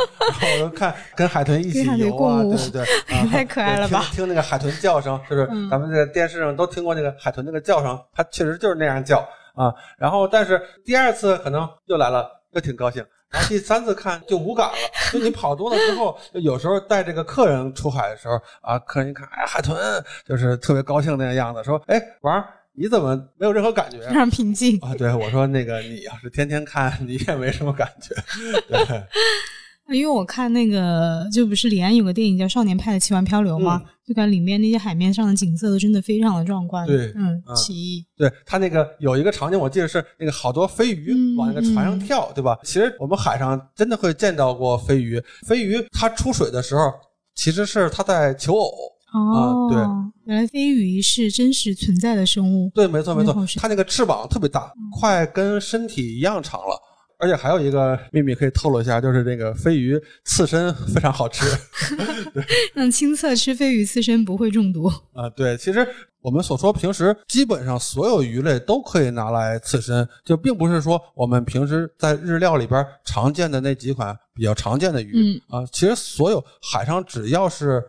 [0.54, 4.04] 我就看跟海豚一起游啊，对对对， 太可爱了吧！
[4.12, 9.18] 听那个海豚叫声，是不是咱们在电视上都听过那个海豚那个叫声，它确实就是那样叫
[9.54, 9.72] 啊。
[9.96, 13.04] 然后，但是第二次可能又来了，又挺高兴。
[13.30, 14.74] 然后第三次看就无感了，
[15.12, 19.76] 就你跑多了之后，有时候带这个客人出海的时候啊，客人一看，哎，海豚
[20.24, 22.44] 就是特别高兴那个样子，说，哎，王。
[22.76, 23.98] 你怎么没有任何感觉？
[24.08, 24.94] 非常平静啊！
[24.94, 28.14] 对我说：“那个，你要是天天看，你也没什么感觉。”
[28.68, 29.04] 对，
[29.96, 33.82] 因为我看那个，就不是李安有个电影叫《少年派的奇幻漂流》吗？
[34.06, 36.86] 就感觉里面那些海面上的景色都真的非常的壮观。
[36.86, 38.04] 对，嗯，奇异。
[38.16, 42.58] 对他那个有一个场景，我记得是那个好多飞鱼往那个船上跳，对吧？
[42.64, 45.22] 其实我们海上真的会见到过飞鱼。
[45.46, 46.92] 飞鱼它出水的时候，
[47.34, 48.70] 其实是它在求偶。
[49.14, 49.78] 哦，对，
[50.26, 52.68] 原来飞鱼是真实存在的生物。
[52.74, 56.76] 对，没错没错，它那个翅膀特别大，快跟身体一样长了。
[57.16, 61.46] 而且还有一个秘密可以透露一下，就是那个飞鱼刺身非常好吃。
[62.74, 65.30] 让亲测吃飞鱼刺身不会中毒啊？
[65.36, 65.86] 对，其实
[66.20, 75.64] 我们所说平时基本上所有鱼类都可以拿来刺身，就并不是说我们平时在日料里边常见的那几款比较常见的鱼啊。
[75.72, 77.80] 其实所有海上只要是。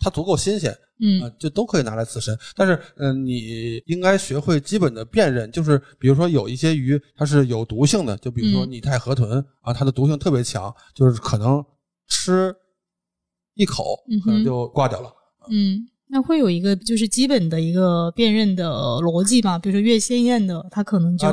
[0.00, 2.36] 它足够新鲜，嗯，就都可以拿来刺身。
[2.56, 11.64] 但是，嗯，你应该学会基本的辨认，就是比如说有一些鱼它是有毒性的，就比如说拟态河豚啊，它的毒性特别强，就是可能
[12.08, 12.52] 吃
[13.54, 15.12] 一口可能就挂掉了，
[15.50, 15.86] 嗯。
[16.12, 21.28] 那会有一个就是基本的一个辨认的逻辑吧，比如说越鲜艳的，它可能就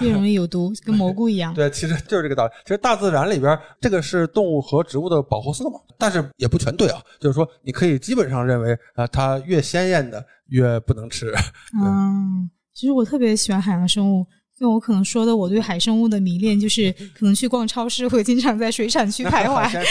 [0.00, 1.52] 越容易有毒， 跟蘑菇一样。
[1.52, 2.52] 对，其实就是这个道理。
[2.64, 6.98] 其实大自然里边，这个是动物和植物的保护色嘛，但是也不全对啊。
[7.20, 11.30] 就是说，你可以基本上认为啊，它越鲜艳的越不能吃。
[11.78, 14.26] 嗯，其实我特别喜欢海洋生物，
[14.60, 19.86] 因为我可能说的我对海生物的迷恋，就是可能去逛超市会经常在水产区徘徊。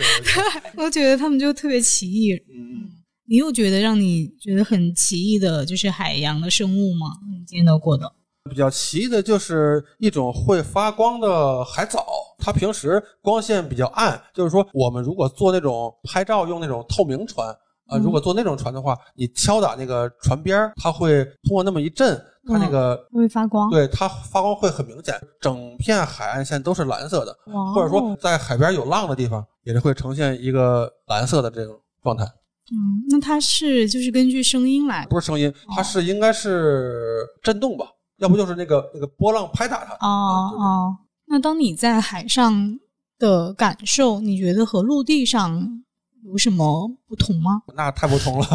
[0.76, 2.34] 我觉得他们就特别奇异。
[2.34, 2.97] 嗯。
[3.30, 7.08] 你有觉得让你觉得很奇异的，就是海洋的生物吗？
[7.30, 8.10] 你见到过的
[8.48, 12.06] 比较奇异的就是一种会发光的海藻，
[12.38, 17.46] 它平时光线比较暗，就是说我们如果坐那种拍照用那种透明船
[17.88, 27.36] 啊，如果坐那种船的话，你敲打那个船边儿，它会通过那么一震，它那个会发光，对它发光会很明显，整片海岸线都是蓝色的，
[27.74, 32.24] 或者说在海边有浪的地方也是会呈现一个蓝色的这种状态。
[32.70, 37.86] 嗯，那它是就是根据声音来，不是声音，它是应该是震动吧？
[38.18, 39.94] 要不就是那个那个波浪拍打它。
[40.06, 40.96] 哦哦，
[41.26, 42.78] 那当你在海上
[43.18, 45.82] 的感受，你觉得和陆地上
[46.24, 47.62] 有什么不同吗？
[47.74, 48.46] 那太不同了，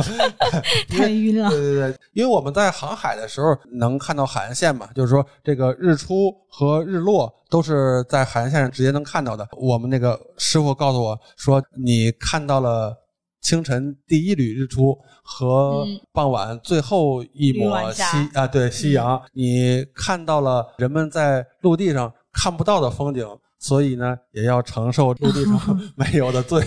[0.89, 1.49] 太晕了。
[1.49, 9.47] 对对对，因为我们在航海的时候能看到海岸线嘛，就是说这个日出和日落都是在海岸线上直接能看到的。
[9.57, 12.95] 我们那个师傅告诉我说，你看到了。
[13.43, 18.01] 清晨第一缕日出和傍晚最后一抹夕
[18.33, 23.27] 啊，对夕阳，你看到了人们在陆地上看不到的风景，
[23.59, 26.59] 所以呢，也要承受陆地上 没有的罪，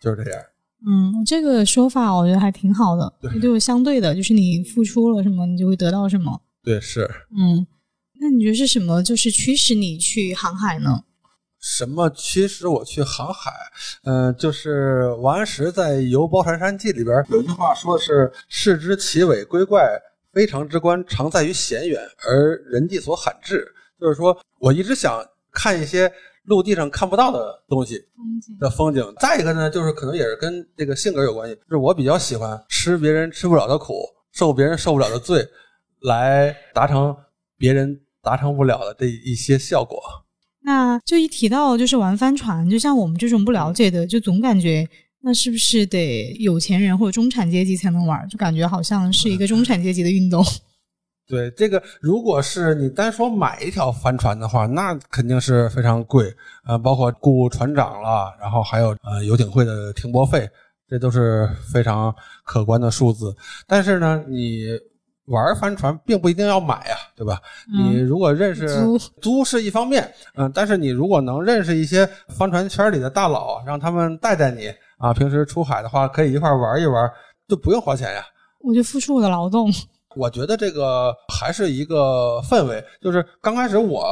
[0.00, 0.40] 就是这样。
[0.86, 6.40] 嗯，这个说法我觉得还挺好的，就是相对的，就是你付出了什么，你就会得到什么。
[6.62, 7.10] 对，是。
[7.36, 7.66] 嗯，
[8.20, 11.02] 那你觉得是什么，就是驱使你去航海呢？
[11.70, 13.52] 什么驱使我去航海？
[14.04, 19.86] 嗯，就是王安石在《游褒禅山记》里边有句话说的是“视之奇伟归怪，
[20.32, 26.10] 非常之观，常在于险远，而人迹所罕至。”就是说我一直想看一些
[26.44, 28.02] 陆地上看不到的东西
[28.58, 29.04] 的风景。
[29.20, 33.92] 再一个呢，就是可能也是跟这个性格有关系，就是我比较喜欢吃别人吃不了的苦，
[34.32, 35.46] 受别人受不了的罪，
[36.00, 37.14] 来达成
[37.58, 40.00] 别人达成不了的这一些效果。
[40.62, 44.86] 那就一提到就是玩帆船，就像我们这种不了解的，就总感觉
[45.20, 48.28] 那是不是得有钱人或者中产阶级才能玩？
[48.28, 50.44] 就感觉好像是一个中产阶级的运动。
[51.28, 56.34] 对这个，如果是你单说买一条帆船的话，那肯定是非常贵，
[56.66, 60.48] 呃，包括雇船长了，然后还有呃游艇会的停泊费，
[60.88, 63.36] 这都是非常可观的数字。
[63.66, 64.68] 但是呢，你
[65.28, 67.40] 玩帆船并不一定要买呀，对吧？
[67.72, 77.10] 你如果认识租租是一方面，嗯，但是你如果能认识一些帆船圈里的大佬，让他们带带你啊，平时出海的话可以一块玩一玩，
[77.46, 78.24] 就不用花钱呀。
[78.60, 79.70] 我就付出我的劳动。
[80.16, 84.04] 我觉得这个还是一个氛围，就是刚开始我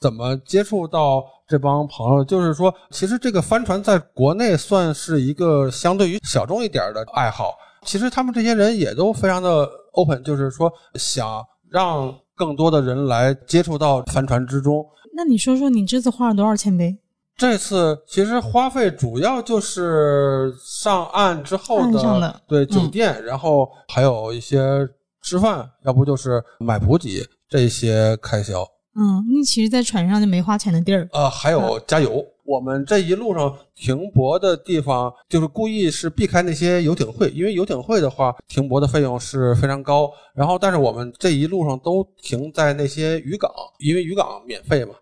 [0.00, 7.54] 怎么接触到这帮朋友，就是说，其实这个帆船在国内算是一个相对于小众一点的爱好。
[7.82, 14.84] 其实他们这些人也都非常的 open，就是说想让更多的人来接触到帆船之中。
[15.16, 16.98] 那你说说，你这次花了多少钱呗？
[17.36, 24.88] 这次其实花费主要就是上岸之后的对酒店，然后还有一些。
[25.26, 28.60] 吃饭，要不就是买补给这些开销。
[28.94, 31.08] 嗯，那其实，在船上就没花钱的地儿。
[31.14, 32.22] 呃，还有加油。
[32.44, 40.10] 我们这一路上停泊的地方，就是故意是避开那些游艇会，因为游艇会的话，停泊的费用是非常高。
[40.34, 44.94] 然后，但是我们这一路上都停在那些渔港，因为渔港免费嘛。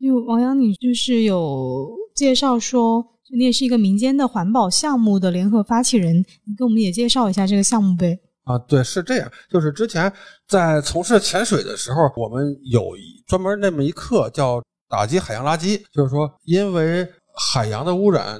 [0.00, 3.04] 就王洋，你就是有介绍说，
[3.36, 8.18] 你也是一个民间的环保项目的联合发起人，你跟我们也介绍一下这个项目呗。
[8.44, 10.12] 啊，对，是这样，就是之前
[10.48, 12.90] 在从事潜水的时候，我们有
[13.26, 14.60] 专门那么一课叫
[14.92, 18.38] 打击海洋垃圾，就是说，因为海洋的污染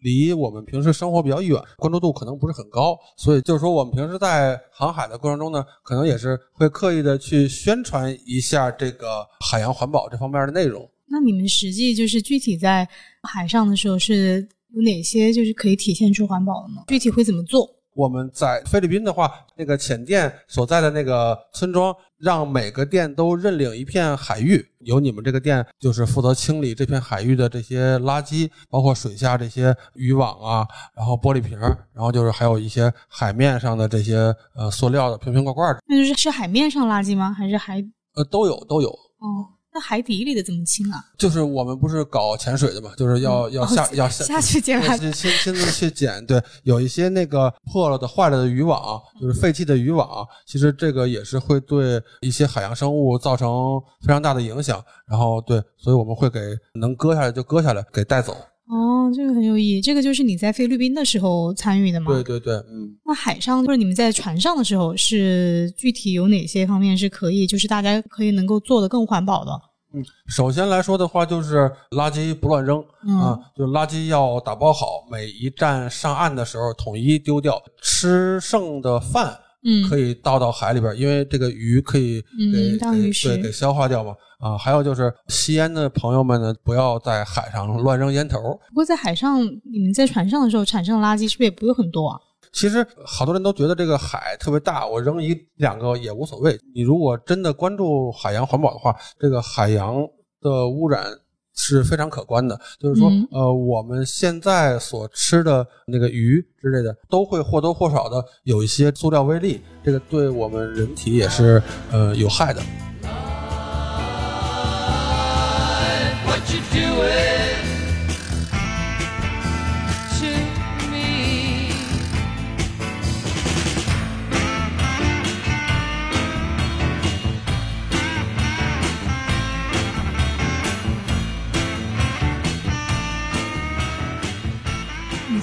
[0.00, 10.86] 离我们平时生活比较远，关注度可能不是很高，所以就是说，我们平时在航海的过程中呢，可能也是会刻意的去宣传一下这个海洋环保这方面的内容。
[11.06, 12.86] 那你们实际就是具体在
[13.22, 16.82] 海上的时候是有哪些就是可以体现出环保的呢？
[16.86, 17.66] 具体会怎么做？
[17.94, 30.66] 我们在菲律宾的话，那个浅店所在的那个村庄，让每个店都认领一片海域，由你们这个店就是负责清理这片海域的这些垃圾，包括水下这些渔网啊，
[30.96, 31.58] 然后玻璃瓶，
[31.92, 35.76] 然后就是还有一些海面上的这些呃塑料的瓶瓶罐罐。
[35.86, 37.32] 那就是是海面上垃圾吗？
[37.32, 37.80] 还是海？
[38.16, 38.88] 呃，都有都有。
[38.90, 39.53] 哦。
[39.74, 41.04] 那海底里的怎么清啊？
[41.18, 46.24] 就是我们不是搞潜水的嘛，就是要要下要下下去捡，亲亲自去捡。
[46.26, 54.80] 对，有一些那个破了的、坏了的渔网，就是废弃的渔网，其实这个也是会对一些海洋生物造成非常大的影响。
[55.08, 56.38] 然后对，所以我们会给
[56.74, 58.36] 能割下来就割下来，给带走。
[58.66, 59.80] 哦，这个很有意义。
[59.80, 62.12] 这个就是你在菲律宾的时候参与的吗？
[62.12, 62.96] 对对对，嗯。
[63.04, 69.50] 那海上或者你们在船上的时候，是具体有哪些方面是可以，就是大家可以能够做的更环保的？
[69.96, 72.80] 嗯，首先来说的话，就是垃圾不乱扔
[73.20, 77.62] 啊，就垃圾要打包好，每一站上岸的时候统一丢掉。
[77.80, 84.14] 吃剩的饭，嗯，可以倒到海里边，因为这个鱼可以给对给消化掉嘛。
[84.38, 88.38] 啊，还有就是吸烟的朋友们呢，不要在海上乱扔烟头。
[88.68, 92.20] 不过在海上，你们在船上的时候产生的垃圾是不是也不会很多啊？
[92.52, 96.60] 其实好多人都觉得这个海特别大，我扔一两个也无所谓。
[96.74, 99.96] 你如果真的关注海洋环保的话，这个海洋
[100.42, 101.06] 的污染
[101.54, 102.60] 是非常可观的。
[102.78, 112.60] 就是说，呃，我们现在所吃的那个鱼之类的，都会或多或少的有一些塑料微粒，这个对我们人体也是呃有害的。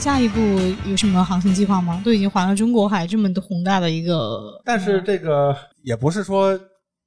[0.02, 0.40] 下一步
[0.90, 2.02] 有什么航行计划吗？
[2.04, 6.60] 都已经环了中国海这么的宏大的一个， 但是这个也不是说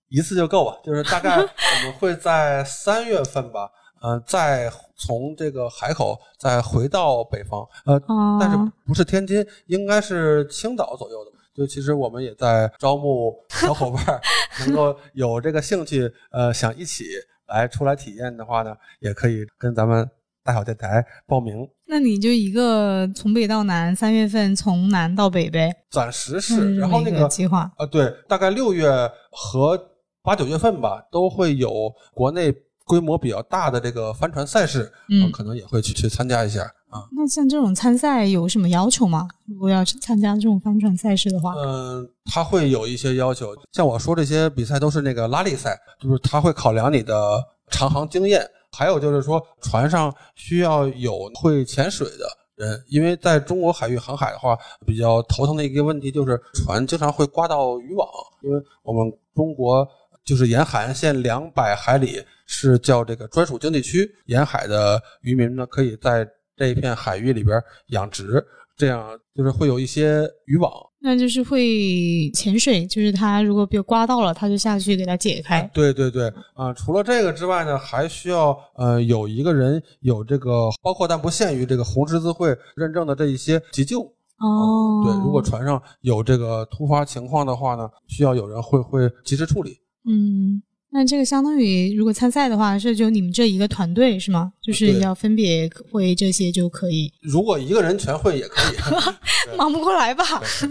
[0.08, 3.68] 一次就够吧，就是大概我们会在三月份吧，
[4.00, 8.00] 呃，再从这个海口再回到北方，呃，
[8.40, 11.32] 但是不是天津，应该是青岛左右的。
[11.52, 14.20] 就其实我们也在招募小伙伴，
[14.66, 17.06] 能够有这个兴趣，呃，想一起
[17.48, 20.08] 来出来体验的话呢，也可以跟咱们。
[20.44, 25.74] 大小电台报名，那你就一个从北到南，三月份从南到北呗。
[25.90, 28.90] 暂时是，然后那个计划啊，对，大概六月
[29.30, 29.80] 和
[30.22, 32.52] 八九月份吧，都会有国内
[32.84, 36.60] 规模比较大的这个帆船赛事，嗯，可能也会去去参加一下。
[36.90, 37.08] 啊。
[37.16, 39.26] 那像这种参赛有什么要求吗？
[39.46, 43.54] 如果要参加这种帆船赛事的话，嗯，他会有一些要求。
[43.72, 58.08] 像我说这些比赛都是那个拉力赛，就是他会考量你的长航经验，还有就是说船上需要有会潜水的人，因为在中国海域航海的话，比较头疼的一个问题就是船经常会刮到渔网，
[58.42, 59.86] 因为我们中国
[60.24, 68.44] 就是沿海岸线两百海里是叫这个专属经济区，沿海的渔民呢可以在这一片海域里边养殖，
[68.76, 70.72] 这样就是会有一些渔网。
[71.00, 75.70] 那就是会潜水，就是他如果被刮到了，他就下去给他解开。
[75.74, 84.00] 对对对，啊，除了这个之外呢，还需要呃有一个人有这个包括但不限于这个红十字会认证的这一些急救。
[84.38, 89.78] 哦，对，如果船上有这个突发情况的话呢，需要有人会会及时处理。
[90.08, 90.62] 嗯，
[90.96, 94.52] 那这个相当于如果参赛的话，是就你们这一个团队是吗？
[94.62, 97.12] 就是要分别会这些就可以。
[97.20, 98.76] 如果一个人全会也可以，
[99.58, 100.24] 忙不过来吧？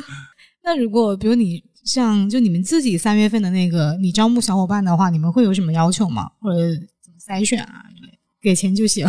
[0.63, 6.29] 那如果比如你像就你们自己三月份的那个，你招募小伙伴的话，你们会有什么要求吗？
[6.39, 6.57] 或者
[7.03, 7.83] 怎么筛选啊？
[8.41, 9.05] 给钱就行。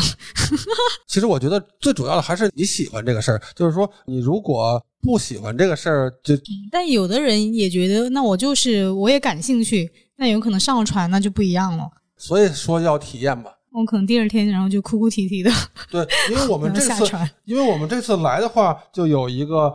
[1.07, 6.35] 其实我觉得最主要的还是你喜欢这个事儿，就是说你如果不喜欢这个事儿，就
[6.73, 11.89] 但有的人也觉得，那我就是我也感兴趣，那有可能上了船那就不一样了。
[12.17, 13.51] 所以说要体验嘛。
[13.73, 15.51] 我可能第二天然后就哭哭啼啼的。
[15.91, 17.05] 对，因为我们 这次，
[17.45, 19.73] 因为我们这次来的话，就有一个。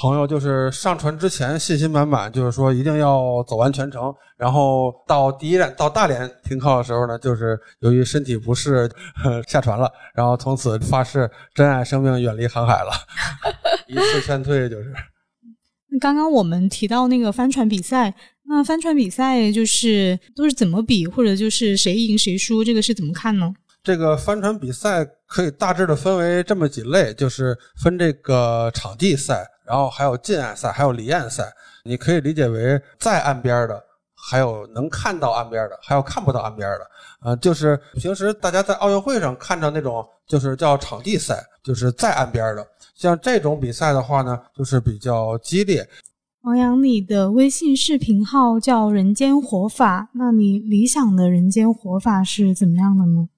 [0.00, 4.10] 朋友就是上船之前信心满满，就是说一定要走完全程。
[4.38, 8.90] 然后到第一站到大连停靠的时候呢，就是由于身体不适
[9.46, 9.92] 下船了。
[10.14, 12.90] 然后从此发誓珍爱生命，远离航海了，
[13.86, 14.94] 一次劝退就是。
[16.00, 18.14] 刚刚我们提到那个帆船比赛，
[18.44, 23.52] 那帆船比赛就是都是怎么比，或者就是谁赢谁输，这个是怎么看呢？
[23.82, 29.46] 这个帆船比赛可以大致的分为这么几类，就是分这个场地赛。
[29.64, 31.50] 然后还有近岸赛，还有离岸赛，
[31.84, 33.82] 你可以理解为在岸边的，
[34.14, 36.90] 还有能看到岸边的，还有看不到岸边的。
[37.24, 42.66] 呃，就是平时大家在奥运会上看到那种，就是叫场地赛，就是在岸边的。
[42.94, 45.88] 像这种比赛的话呢，就是比较激烈。
[46.42, 53.28] 王阳，你的微信视频号叫“人间活法”，那你理想的人间活法是怎么样的呢？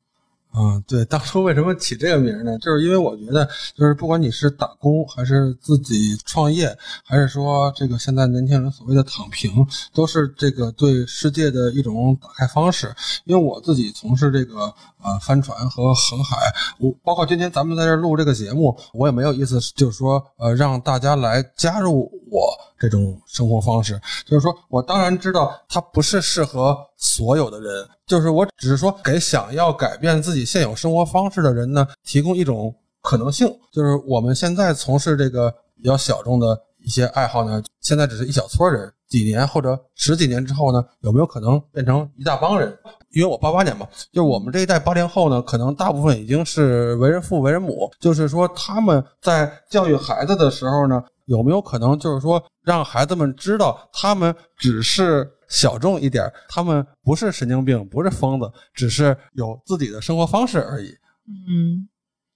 [0.57, 2.57] 嗯，对，当初为什么起这个名呢？
[2.59, 3.45] 就是因为我觉得，
[3.75, 12.95] 就是不管你是打工，还是自己创业，还是说这个现在年轻人所谓的躺平，都是这个对世界的一种打开方式。
[13.25, 16.37] 因为我自己从事这个呃帆船和航海，
[16.79, 24.01] 我包括今天咱们在这录这个节目，我也没有意思，就是说呃让大家来加入我这种生活方式。
[24.25, 27.87] 就是说我当然知道它不是适合所有的人。
[28.07, 33.47] 就是我只是说给想要改变自己现有生活方式的人呢，提供一种可能性。
[33.71, 42.77] 就是我们现在从事这个比较小众的一些爱好呢，现在只是一小撮人，几年或者十几年之后呢，有没有可能变成一大帮人？
[43.13, 47.91] 因为我八八年嘛，就是我们这一代八零后呢，可能大部分已经是为人父、为人母。
[48.01, 55.31] 就是说他们在教育孩子的时候呢，有没有可能就是说让孩子们知道，他们只是。
[55.47, 60.89] 小众一点，他们不是神经病，不是疯子，只是有自己的生活方式而已。
[61.29, 61.87] 嗯，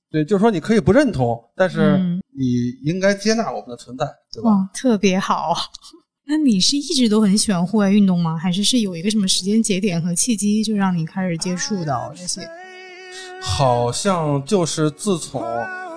[0.09, 1.99] 对，就是说你可以不认同，但是
[2.37, 4.51] 你应该接纳我们的存在，对吧？
[4.73, 5.53] 特别好。
[6.31, 8.37] 那你是一直都很喜欢户外运动吗？
[8.37, 12.43] 还是是有一个什么时间节点和契机，就让你开始接触到这些？
[13.41, 15.43] 好像就是自从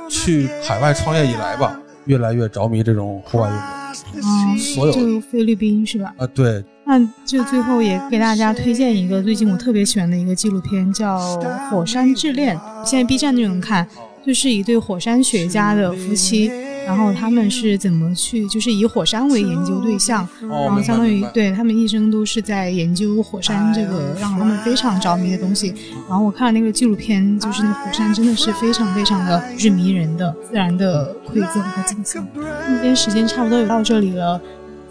[0.09, 4.23] 去海外创业以来吧，越来越着迷这种户外运动。
[4.23, 6.15] 嗯，所有就菲律宾是吧？
[6.17, 6.63] 啊，对。
[6.85, 11.17] 那就最后也给大家推荐一个最近我特别喜欢的一个纪录片，叫
[11.69, 13.85] 《火山之恋》，现在 B 站就能看，
[14.25, 16.49] 就是一对火山学家的夫妻，
[16.85, 25.73] 然后他们是怎么去，就是以火山为研究对象，然后相当于对他们一生都是在研究火山这个让他们非常着迷的东西。
[26.09, 32.27] 然后我看了那个纪录片，就是那火山真的是非常非常的是迷人的自然的馈赠和景象。
[32.33, 34.39] 今天时间差不多也到这里了。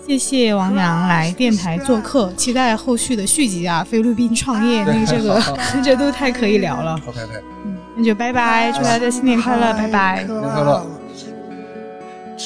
[0.07, 3.85] 谢谢王洋来电台做客，期待后续的续集啊！
[3.85, 5.41] 菲律宾创业，那个这个
[5.85, 6.95] 这都太可以聊了。
[7.07, 7.33] OK OK，
[7.65, 10.25] 嗯，那就拜拜，祝大家新年快乐，拜拜。
[10.27, 11.00] 新年快乐。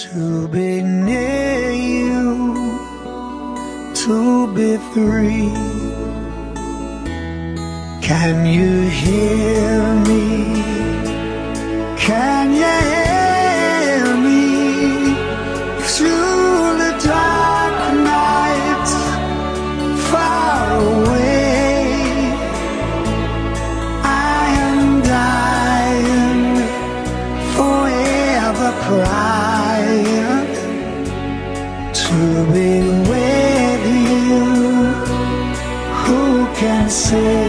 [0.02, 2.44] to be near you,
[3.94, 5.52] to be free.
[8.02, 10.26] Can you hear me?
[11.96, 13.13] Can you hear me?
[32.52, 32.80] Be
[33.10, 34.44] with you.
[36.04, 37.43] Who can say?